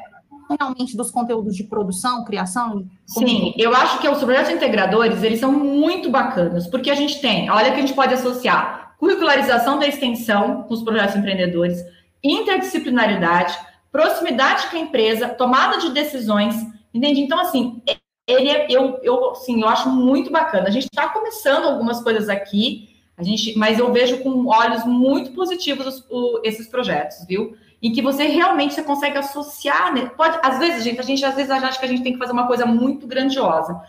[0.58, 2.84] realmente dos conteúdos de produção, criação?
[3.06, 7.50] Sim, eu acho que os projetos integradores, eles são muito bacanas, porque a gente tem,
[7.50, 11.82] olha que a gente pode associar curricularização da extensão com os projetos empreendedores,
[12.22, 13.58] interdisciplinaridade,
[13.90, 16.54] proximidade com a empresa, tomada de decisões,
[16.92, 17.20] entende?
[17.20, 17.82] Então, assim,
[18.26, 20.68] ele é, eu, eu, assim, eu acho muito bacana.
[20.68, 25.32] A gente está começando algumas coisas aqui, a gente, mas eu vejo com olhos muito
[25.32, 27.56] positivos os, o, esses projetos, viu?
[27.82, 30.10] Em que você realmente você consegue associar, né?
[30.16, 32.32] Pode, às vezes, gente, a gente às vezes acha que a gente tem que fazer
[32.32, 33.80] uma coisa muito grandiosa.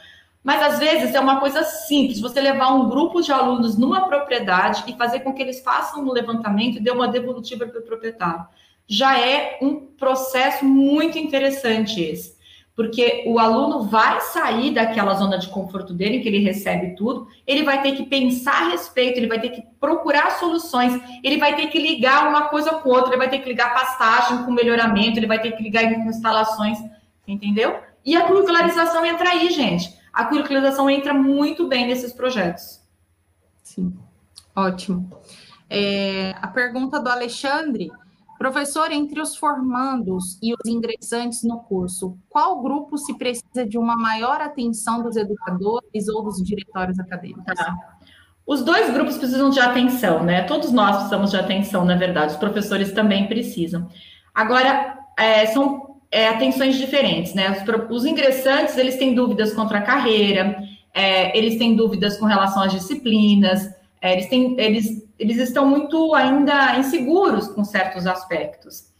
[0.43, 4.83] Mas às vezes é uma coisa simples, você levar um grupo de alunos numa propriedade
[4.87, 8.47] e fazer com que eles façam um levantamento e dê uma devolutiva para o proprietário.
[8.87, 12.40] Já é um processo muito interessante esse
[12.75, 17.63] porque o aluno vai sair daquela zona de conforto dele, que ele recebe tudo, ele
[17.63, 21.67] vai ter que pensar a respeito, ele vai ter que procurar soluções, ele vai ter
[21.67, 25.27] que ligar uma coisa com outra, ele vai ter que ligar pastagem com melhoramento, ele
[25.27, 26.77] vai ter que ligar instalações,
[27.27, 27.79] entendeu?
[28.05, 29.93] E a curricularização entra aí, gente.
[30.11, 32.81] A curricularização entra muito bem nesses projetos.
[33.61, 33.93] Sim,
[34.55, 35.09] ótimo.
[35.69, 37.91] É, a pergunta do Alexandre
[38.41, 43.95] Professor, entre os formandos e os ingressantes no curso, qual grupo se precisa de uma
[43.95, 47.43] maior atenção dos educadores ou dos diretórios acadêmicos?
[47.45, 47.77] Tá.
[48.43, 50.41] Os dois grupos precisam de atenção, né?
[50.41, 53.87] Todos nós precisamos de atenção, na verdade, os professores também precisam.
[54.33, 57.51] Agora, é, são é, atenções diferentes, né?
[57.51, 60.57] Os, os, ingressantes, eles têm dúvidas contra a carreira,
[60.95, 63.69] é, eles têm dúvidas com relação às disciplinas,
[64.01, 68.91] é, eles, têm, eles, eles estão muito ainda inseguros com certos aspectos.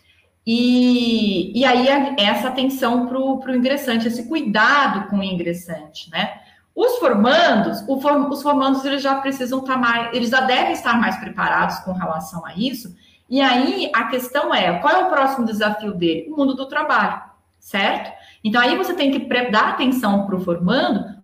[0.45, 1.87] E, e aí
[2.19, 6.39] essa atenção para o ingressante, esse cuidado com o ingressante, né?
[6.73, 11.17] Os formandos, os formandos eles já precisam estar tá mais, eles já devem estar mais
[11.17, 12.95] preparados com relação a isso.
[13.29, 16.31] E aí a questão é, qual é o próximo desafio dele?
[16.31, 17.21] O mundo do trabalho,
[17.59, 18.11] certo?
[18.43, 19.19] Então aí você tem que
[19.51, 21.21] dar atenção para o formando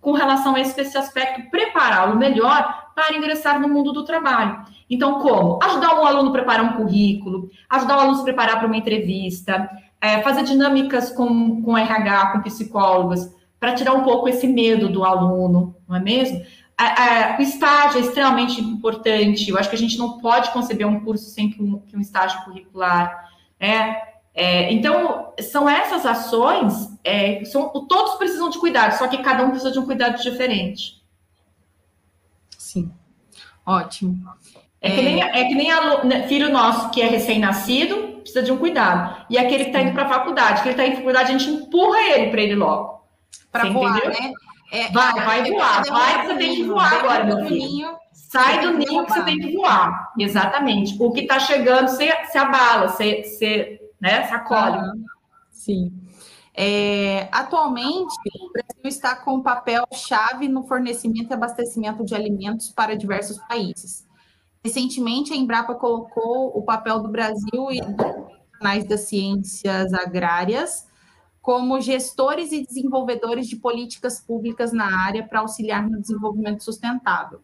[0.00, 4.64] com relação a esse, esse aspecto, prepará-lo melhor para ingressar no mundo do trabalho.
[4.90, 5.58] Então, como?
[5.62, 8.76] Ajudar um aluno a preparar um currículo, ajudar o aluno a se preparar para uma
[8.76, 9.70] entrevista,
[10.00, 13.30] é, fazer dinâmicas com, com RH, com psicólogos,
[13.60, 16.42] para tirar um pouco esse medo do aluno, não é mesmo?
[16.78, 19.50] a, a, o estágio é extremamente importante.
[19.50, 22.00] Eu acho que a gente não pode conceber um curso sem que um, que um
[22.00, 23.28] estágio curricular.
[23.60, 24.00] Né?
[24.32, 29.50] É, então, são essas ações, é, são, todos precisam de cuidado, só que cada um
[29.50, 30.97] precisa de um cuidado diferente.
[33.68, 34.16] Ótimo.
[34.80, 35.68] É, que nem, é que nem
[36.04, 39.26] né, filho nosso que é recém-nascido, precisa de um cuidado.
[39.28, 41.50] E aquele que está indo para a faculdade, que ele está em faculdade, a gente
[41.50, 43.02] empurra ele para ele logo.
[43.52, 44.20] Para voar, entendeu?
[44.20, 44.32] né?
[44.72, 47.94] É, vai, vai voar, vai que você tem que voar agora, meu filho.
[48.12, 50.12] Sai do ninho que você tem que voar.
[50.18, 50.96] Exatamente.
[50.98, 54.78] O que está chegando, você, se abala, você, você né, sacode.
[55.50, 55.92] sim.
[56.54, 58.14] É, atualmente,
[58.78, 64.06] Brasil está com um papel chave no fornecimento e abastecimento de alimentos para diversos países.
[64.64, 70.86] Recentemente, a Embrapa colocou o papel do Brasil e dos profissionais das ciências agrárias
[71.40, 77.40] como gestores e desenvolvedores de políticas públicas na área para auxiliar no desenvolvimento sustentável.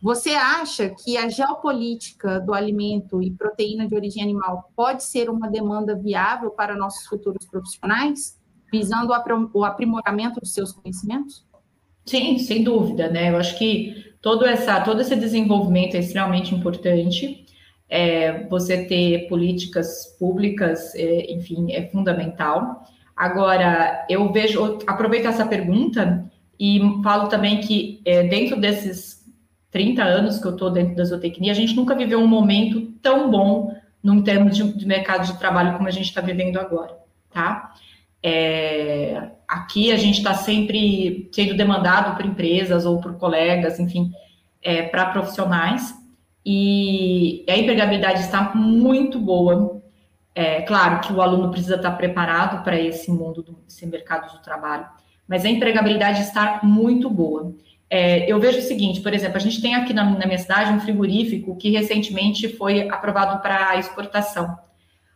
[0.00, 5.50] Você acha que a geopolítica do alimento e proteína de origem animal pode ser uma
[5.50, 8.37] demanda viável para nossos futuros profissionais,
[8.70, 9.12] visando
[9.54, 11.46] o aprimoramento dos seus conhecimentos?
[12.04, 13.30] Sim, sem dúvida, né?
[13.30, 17.44] Eu acho que todo, essa, todo esse desenvolvimento é extremamente importante.
[17.88, 22.84] É, você ter políticas públicas, é, enfim, é fundamental.
[23.16, 29.18] Agora, eu vejo, aproveito essa pergunta e falo também que é, dentro desses
[29.70, 33.30] 30 anos que eu estou dentro da zootecnia, a gente nunca viveu um momento tão
[33.30, 36.96] bom num termo de, de mercado de trabalho como a gente está vivendo agora,
[37.30, 37.74] tá?
[38.22, 44.10] É, aqui a gente está sempre sendo demandado por empresas ou por colegas, enfim,
[44.62, 45.94] é, para profissionais,
[46.44, 49.82] e a empregabilidade está muito boa,
[50.34, 54.42] é claro que o aluno precisa estar preparado para esse mundo, do, esse mercado do
[54.42, 54.86] trabalho,
[55.26, 57.54] mas a empregabilidade está muito boa.
[57.90, 60.72] É, eu vejo o seguinte, por exemplo, a gente tem aqui na, na minha cidade
[60.72, 64.58] um frigorífico que recentemente foi aprovado para exportação.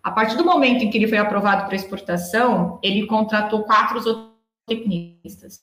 [0.03, 5.61] A partir do momento em que ele foi aprovado para exportação, ele contratou quatro zootecnistas,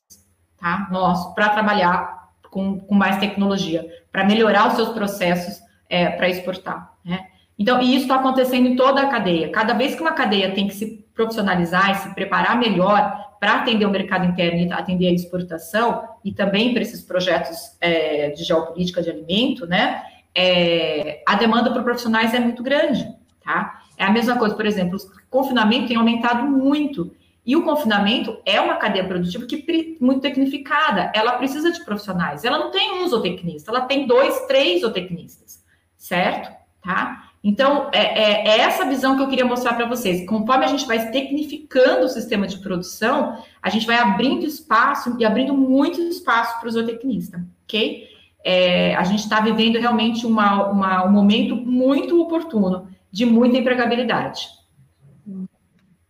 [0.57, 0.87] tá?
[0.91, 6.93] Nosso, para trabalhar com, com mais tecnologia, para melhorar os seus processos é, para exportar,
[7.03, 7.27] né?
[7.57, 9.51] Então, e isso está acontecendo em toda a cadeia.
[9.51, 13.85] Cada vez que uma cadeia tem que se profissionalizar e se preparar melhor para atender
[13.85, 19.01] o mercado interno e atender a exportação, e também para esses projetos é, de geopolítica
[19.01, 20.03] de alimento, né?
[20.33, 23.05] É, a demanda por profissionais é muito grande,
[23.43, 23.78] tá?
[23.99, 27.11] É a mesma coisa, por exemplo, o confinamento tem aumentado muito.
[27.45, 31.11] E o confinamento é uma cadeia produtiva que muito tecnificada.
[31.13, 32.45] Ela precisa de profissionais.
[32.45, 35.61] Ela não tem um zootecnista, ela tem dois, três zootecnistas,
[35.97, 36.49] certo?
[36.81, 37.29] Tá?
[37.43, 40.25] Então, é, é, é, essa visão que eu queria mostrar para vocês.
[40.27, 45.25] Conforme a gente vai tecnificando o sistema de produção, a gente vai abrindo espaço e
[45.25, 48.07] abrindo muito espaço para o zootecnista, ok?
[48.43, 54.49] É, a gente está vivendo realmente uma, uma, um momento muito oportuno, de muita empregabilidade.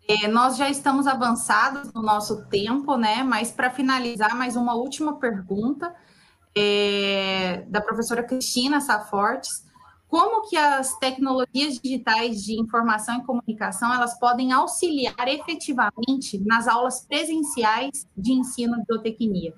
[0.07, 3.23] É, nós já estamos avançados no nosso tempo, né?
[3.23, 5.95] Mas para finalizar, mais uma última pergunta
[6.55, 9.69] é, da professora Cristina Safortes
[10.09, 17.05] como que as tecnologias digitais de informação e comunicação elas podem auxiliar efetivamente nas aulas
[17.07, 19.53] presenciais de ensino de zootecnia?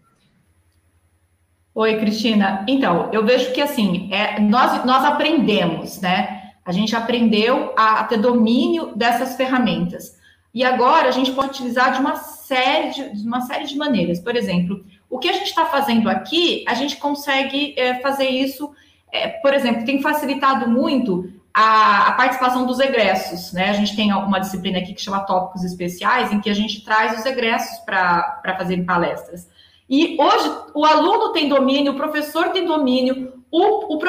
[1.74, 2.66] Oi, Cristina.
[2.68, 6.41] Então, eu vejo que assim, é, nós, nós aprendemos, né?
[6.66, 10.20] A gente aprendeu a, a, ter domínio dessas ferramentas.
[10.54, 14.20] E agora a gente pode utilizar de uma série de, de uma série de maneiras.
[14.20, 18.72] Por exemplo, o que a gente está fazendo aqui, a gente consegue é, fazer isso
[19.12, 23.70] é, por exemplo, tem facilitado muito a, a, participação dos egressos, né?
[23.70, 27.20] A gente tem uma disciplina aqui que chama Tópicos Especiais, em que a gente traz
[27.20, 29.50] os egressos para fazerem palestras.
[29.90, 34.00] E hoje o aluno tem domínio, o professor tem domínio, o, o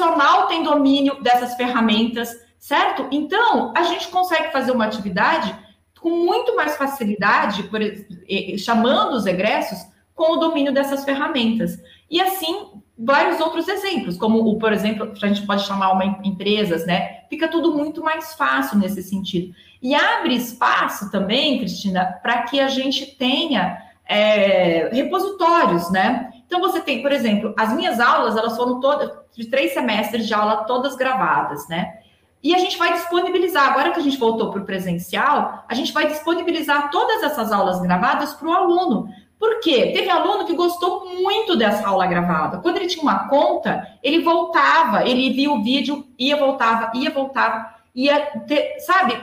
[0.00, 3.06] profissional tem domínio dessas ferramentas, certo?
[3.10, 5.54] Então, a gente consegue fazer uma atividade
[6.00, 7.80] com muito mais facilidade, por,
[8.58, 9.78] chamando os egressos
[10.14, 11.78] com o domínio dessas ferramentas.
[12.10, 16.86] E assim, vários outros exemplos, como, o, por exemplo, a gente pode chamar uma empresas,
[16.86, 17.20] né?
[17.28, 19.54] Fica tudo muito mais fácil nesse sentido.
[19.82, 23.78] E abre espaço também, Cristina, para que a gente tenha
[24.08, 26.30] é, repositórios, né?
[26.50, 30.34] Então, você tem, por exemplo, as minhas aulas, elas foram todas, de três semestres de
[30.34, 32.00] aula, todas gravadas, né?
[32.42, 35.92] E a gente vai disponibilizar, agora que a gente voltou para o presencial, a gente
[35.92, 39.92] vai disponibilizar todas essas aulas gravadas para o aluno, por quê?
[39.94, 42.58] Teve aluno que gostou muito dessa aula gravada.
[42.58, 47.74] Quando ele tinha uma conta, ele voltava, ele via o vídeo, ia, voltava, ia, voltava,
[47.94, 49.16] ia, ter, sabe,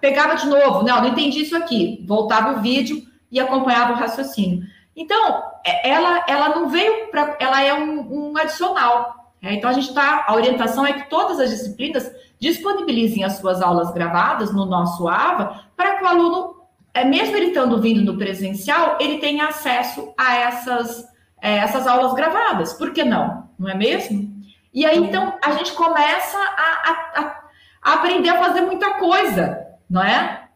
[0.00, 0.84] pegava de novo.
[0.84, 2.04] Não, não entendi isso aqui.
[2.06, 4.64] Voltava o vídeo e acompanhava o raciocínio.
[4.96, 7.36] Então, é, ela, ela não veio para.
[7.38, 9.34] Ela é um, um adicional.
[9.42, 9.54] Né?
[9.54, 10.24] Então, a gente está.
[10.26, 15.64] A orientação é que todas as disciplinas disponibilizem as suas aulas gravadas no nosso AVA
[15.76, 16.62] para que o aluno,
[16.94, 21.06] é, mesmo ele estando vindo no presencial, ele tenha acesso a essas,
[21.42, 22.72] é, essas aulas gravadas.
[22.72, 23.50] Por que não?
[23.58, 24.34] Não é mesmo?
[24.72, 27.42] E aí, então, a gente começa a, a,
[27.82, 30.48] a aprender a fazer muita coisa, não é?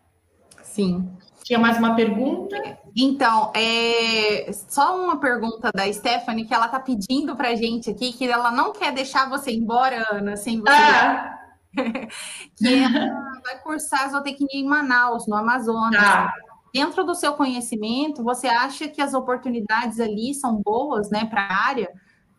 [0.63, 1.10] Sim.
[1.51, 2.57] Tinha mais uma pergunta?
[2.97, 8.25] Então, é só uma pergunta da Stephanie que ela tá pedindo pra gente aqui, que
[8.25, 10.71] ela não quer deixar você embora, Ana, sem você.
[10.71, 11.41] Ah.
[12.55, 16.01] que ela vai cursar zootecnia em Manaus, no Amazonas.
[16.01, 16.33] Ah.
[16.73, 21.67] Dentro do seu conhecimento, você acha que as oportunidades ali são boas, né, para a
[21.67, 21.91] área?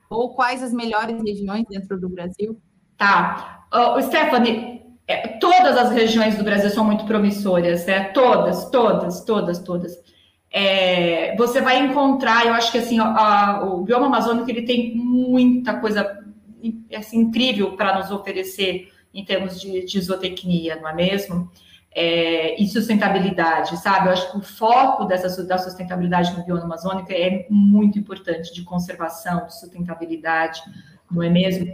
[0.10, 2.58] Ou quais as melhores regiões dentro do Brasil?
[2.96, 3.66] Tá.
[3.74, 4.81] Uh, Stephanie,
[5.12, 8.06] é, todas as regiões do Brasil são muito promissoras, né?
[8.06, 10.00] Todas, todas, todas, todas.
[10.52, 14.96] É, você vai encontrar, eu acho que assim, a, a, o bioma amazônico ele tem
[14.96, 16.20] muita coisa
[16.96, 21.50] assim, incrível para nos oferecer em termos de, de zootecnia, não é mesmo?
[21.94, 24.08] É, e sustentabilidade, sabe?
[24.08, 28.64] Eu acho que o foco dessa da sustentabilidade no bioma amazônico é muito importante, de
[28.64, 30.62] conservação, de sustentabilidade,
[31.10, 31.66] não é mesmo?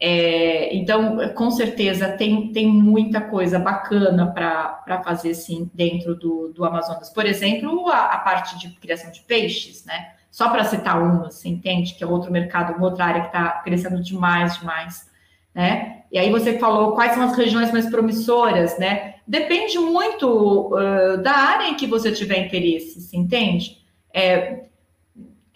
[0.00, 6.64] É, então, com certeza, tem, tem muita coisa bacana para fazer, sim, dentro do, do
[6.64, 7.10] Amazonas.
[7.10, 10.12] Por exemplo, a, a parte de criação de peixes, né?
[10.30, 11.94] Só para citar uma, você entende?
[11.94, 15.08] Que é outro mercado, uma outra área que está crescendo demais, demais,
[15.54, 16.02] né?
[16.10, 19.14] E aí você falou quais são as regiões mais promissoras, né?
[19.26, 23.78] Depende muito uh, da área em que você tiver interesse, você entende?
[24.12, 24.64] É,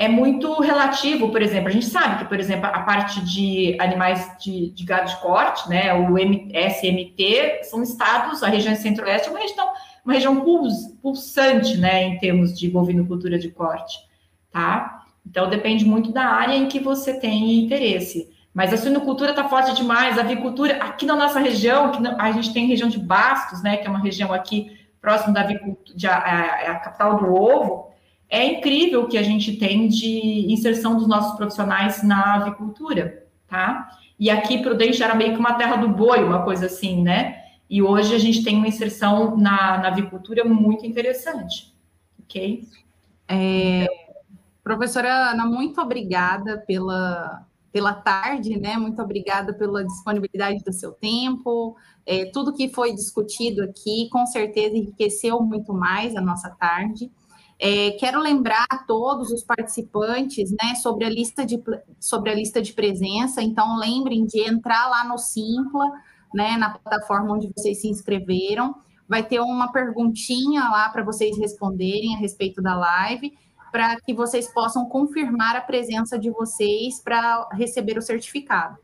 [0.00, 4.38] é muito relativo, por exemplo, a gente sabe que, por exemplo, a parte de animais
[4.38, 9.40] de, de gado de corte, né, o SMT, são estados, a região centro-oeste é uma
[9.40, 9.72] região,
[10.04, 10.44] uma região
[11.02, 13.98] pulsante, né, em termos de bovinocultura de corte,
[14.52, 15.04] tá?
[15.26, 18.30] Então, depende muito da área em que você tem interesse.
[18.54, 22.52] Mas a suinocultura está forte demais, a avicultura, aqui na nossa região, que a gente
[22.52, 26.16] tem região de Bastos, né, que é uma região aqui próximo da avicultura, de, a,
[26.16, 27.87] a, a capital do ovo,
[28.28, 33.88] é incrível o que a gente tem de inserção dos nossos profissionais na avicultura, tá?
[34.18, 37.42] E aqui Prudente era meio que uma terra do boi, uma coisa assim, né?
[37.70, 41.74] E hoje a gente tem uma inserção na, na avicultura muito interessante,
[42.22, 42.66] ok?
[43.26, 43.86] É,
[44.62, 48.76] professora Ana, muito obrigada pela, pela tarde, né?
[48.76, 51.76] Muito obrigada pela disponibilidade do seu tempo.
[52.04, 57.10] É, tudo que foi discutido aqui, com certeza, enriqueceu muito mais a nossa tarde.
[57.60, 61.60] É, quero lembrar a todos os participantes né, sobre, a lista de,
[61.98, 65.84] sobre a lista de presença, então lembrem de entrar lá no Simpla,
[66.32, 68.76] né, na plataforma onde vocês se inscreveram.
[69.08, 73.36] Vai ter uma perguntinha lá para vocês responderem a respeito da live,
[73.72, 78.78] para que vocês possam confirmar a presença de vocês para receber o certificado.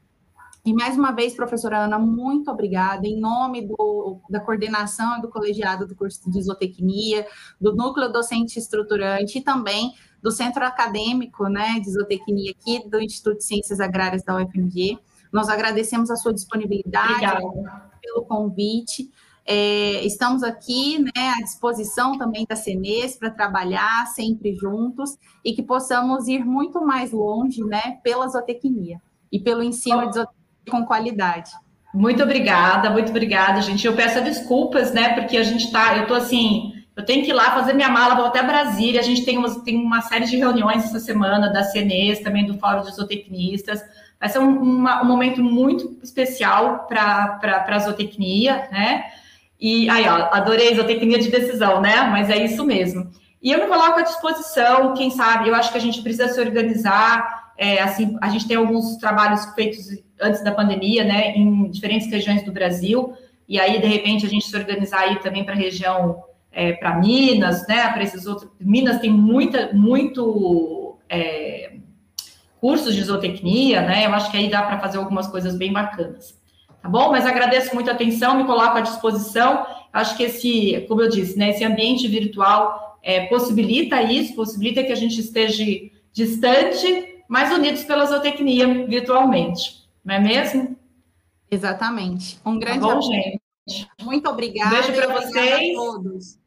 [0.65, 3.07] E mais uma vez, professora Ana, muito obrigada.
[3.07, 7.27] Em nome do, da coordenação e do colegiado do curso de isotecnia,
[7.61, 9.93] do núcleo docente estruturante e também
[10.23, 14.99] do centro acadêmico né, de isotecnia aqui do Instituto de Ciências Agrárias da UFMG.
[15.31, 17.91] Nós agradecemos a sua disponibilidade Obrigada.
[18.01, 19.11] pelo convite.
[19.45, 25.63] É, estamos aqui né, à disposição também da CENES para trabalhar sempre juntos e que
[25.63, 28.99] possamos ir muito mais longe né, pela zootecnia
[29.31, 31.51] e pelo ensino de zootecnia com qualidade.
[31.95, 33.87] Muito obrigada, muito obrigada, gente.
[33.87, 35.11] Eu peço desculpas, né?
[35.15, 38.15] Porque a gente tá, eu tô assim, eu tenho que ir lá fazer minha mala,
[38.15, 39.01] vou até Brasília.
[39.01, 42.59] A gente tem uma, tem uma série de reuniões essa semana da CNES, também do
[42.59, 43.81] Fórum de Zootecnistas.
[44.19, 49.05] Vai ser um, uma, um momento muito especial para a zootecnia, né?
[49.61, 52.03] E aí, ó, adorei zootecnia de decisão, né?
[52.11, 53.11] Mas é isso mesmo.
[53.43, 56.41] E eu me coloco à disposição, quem sabe, eu acho que a gente precisa se
[56.41, 57.53] organizar.
[57.57, 59.87] É, assim, a gente tem alguns trabalhos feitos
[60.21, 63.15] antes da pandemia, né, em diferentes regiões do Brasil,
[63.49, 66.99] e aí, de repente, a gente se organizar aí também para a região, é, para
[66.99, 68.51] Minas, né, para esses outros.
[68.59, 71.75] Minas tem muita, muito é,
[72.61, 76.39] cursos de zootecnia, né, eu acho que aí dá para fazer algumas coisas bem bacanas.
[76.81, 77.11] Tá bom?
[77.11, 79.67] Mas agradeço muito a atenção, me coloco à disposição.
[79.91, 84.93] Acho que esse, como eu disse, né, esse ambiente virtual é, possibilita isso, possibilita que
[84.93, 85.65] a gente esteja
[86.13, 90.77] distante, mas unidos pela zootecnia virtualmente não é mesmo?
[91.51, 92.39] Exatamente.
[92.45, 93.41] Um grande tá bom, gente.
[94.03, 94.75] Muito obrigada.
[94.75, 96.39] Um beijo para vocês.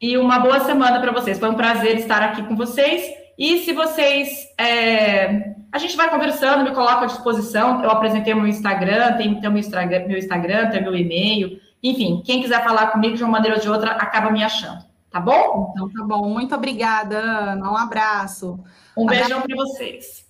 [0.00, 1.38] E uma boa semana para vocês.
[1.38, 3.04] Foi um prazer estar aqui com vocês.
[3.38, 4.48] E se vocês.
[4.58, 5.54] É...
[5.70, 7.82] A gente vai conversando, me coloco à disposição.
[7.82, 11.58] Eu apresentei meu Instagram, tem, tem meu Instagram, meu Instagram, tem meu e-mail.
[11.82, 14.84] Enfim, quem quiser falar comigo de uma maneira ou de outra, acaba me achando.
[15.10, 15.72] Tá bom?
[15.72, 16.28] Então tá bom.
[16.28, 17.70] Muito obrigada, Ana.
[17.70, 18.58] Um abraço.
[18.96, 20.26] Um beijão para vocês.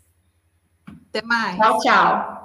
[1.08, 1.56] Até mais.
[1.56, 2.41] Tchau, tchau.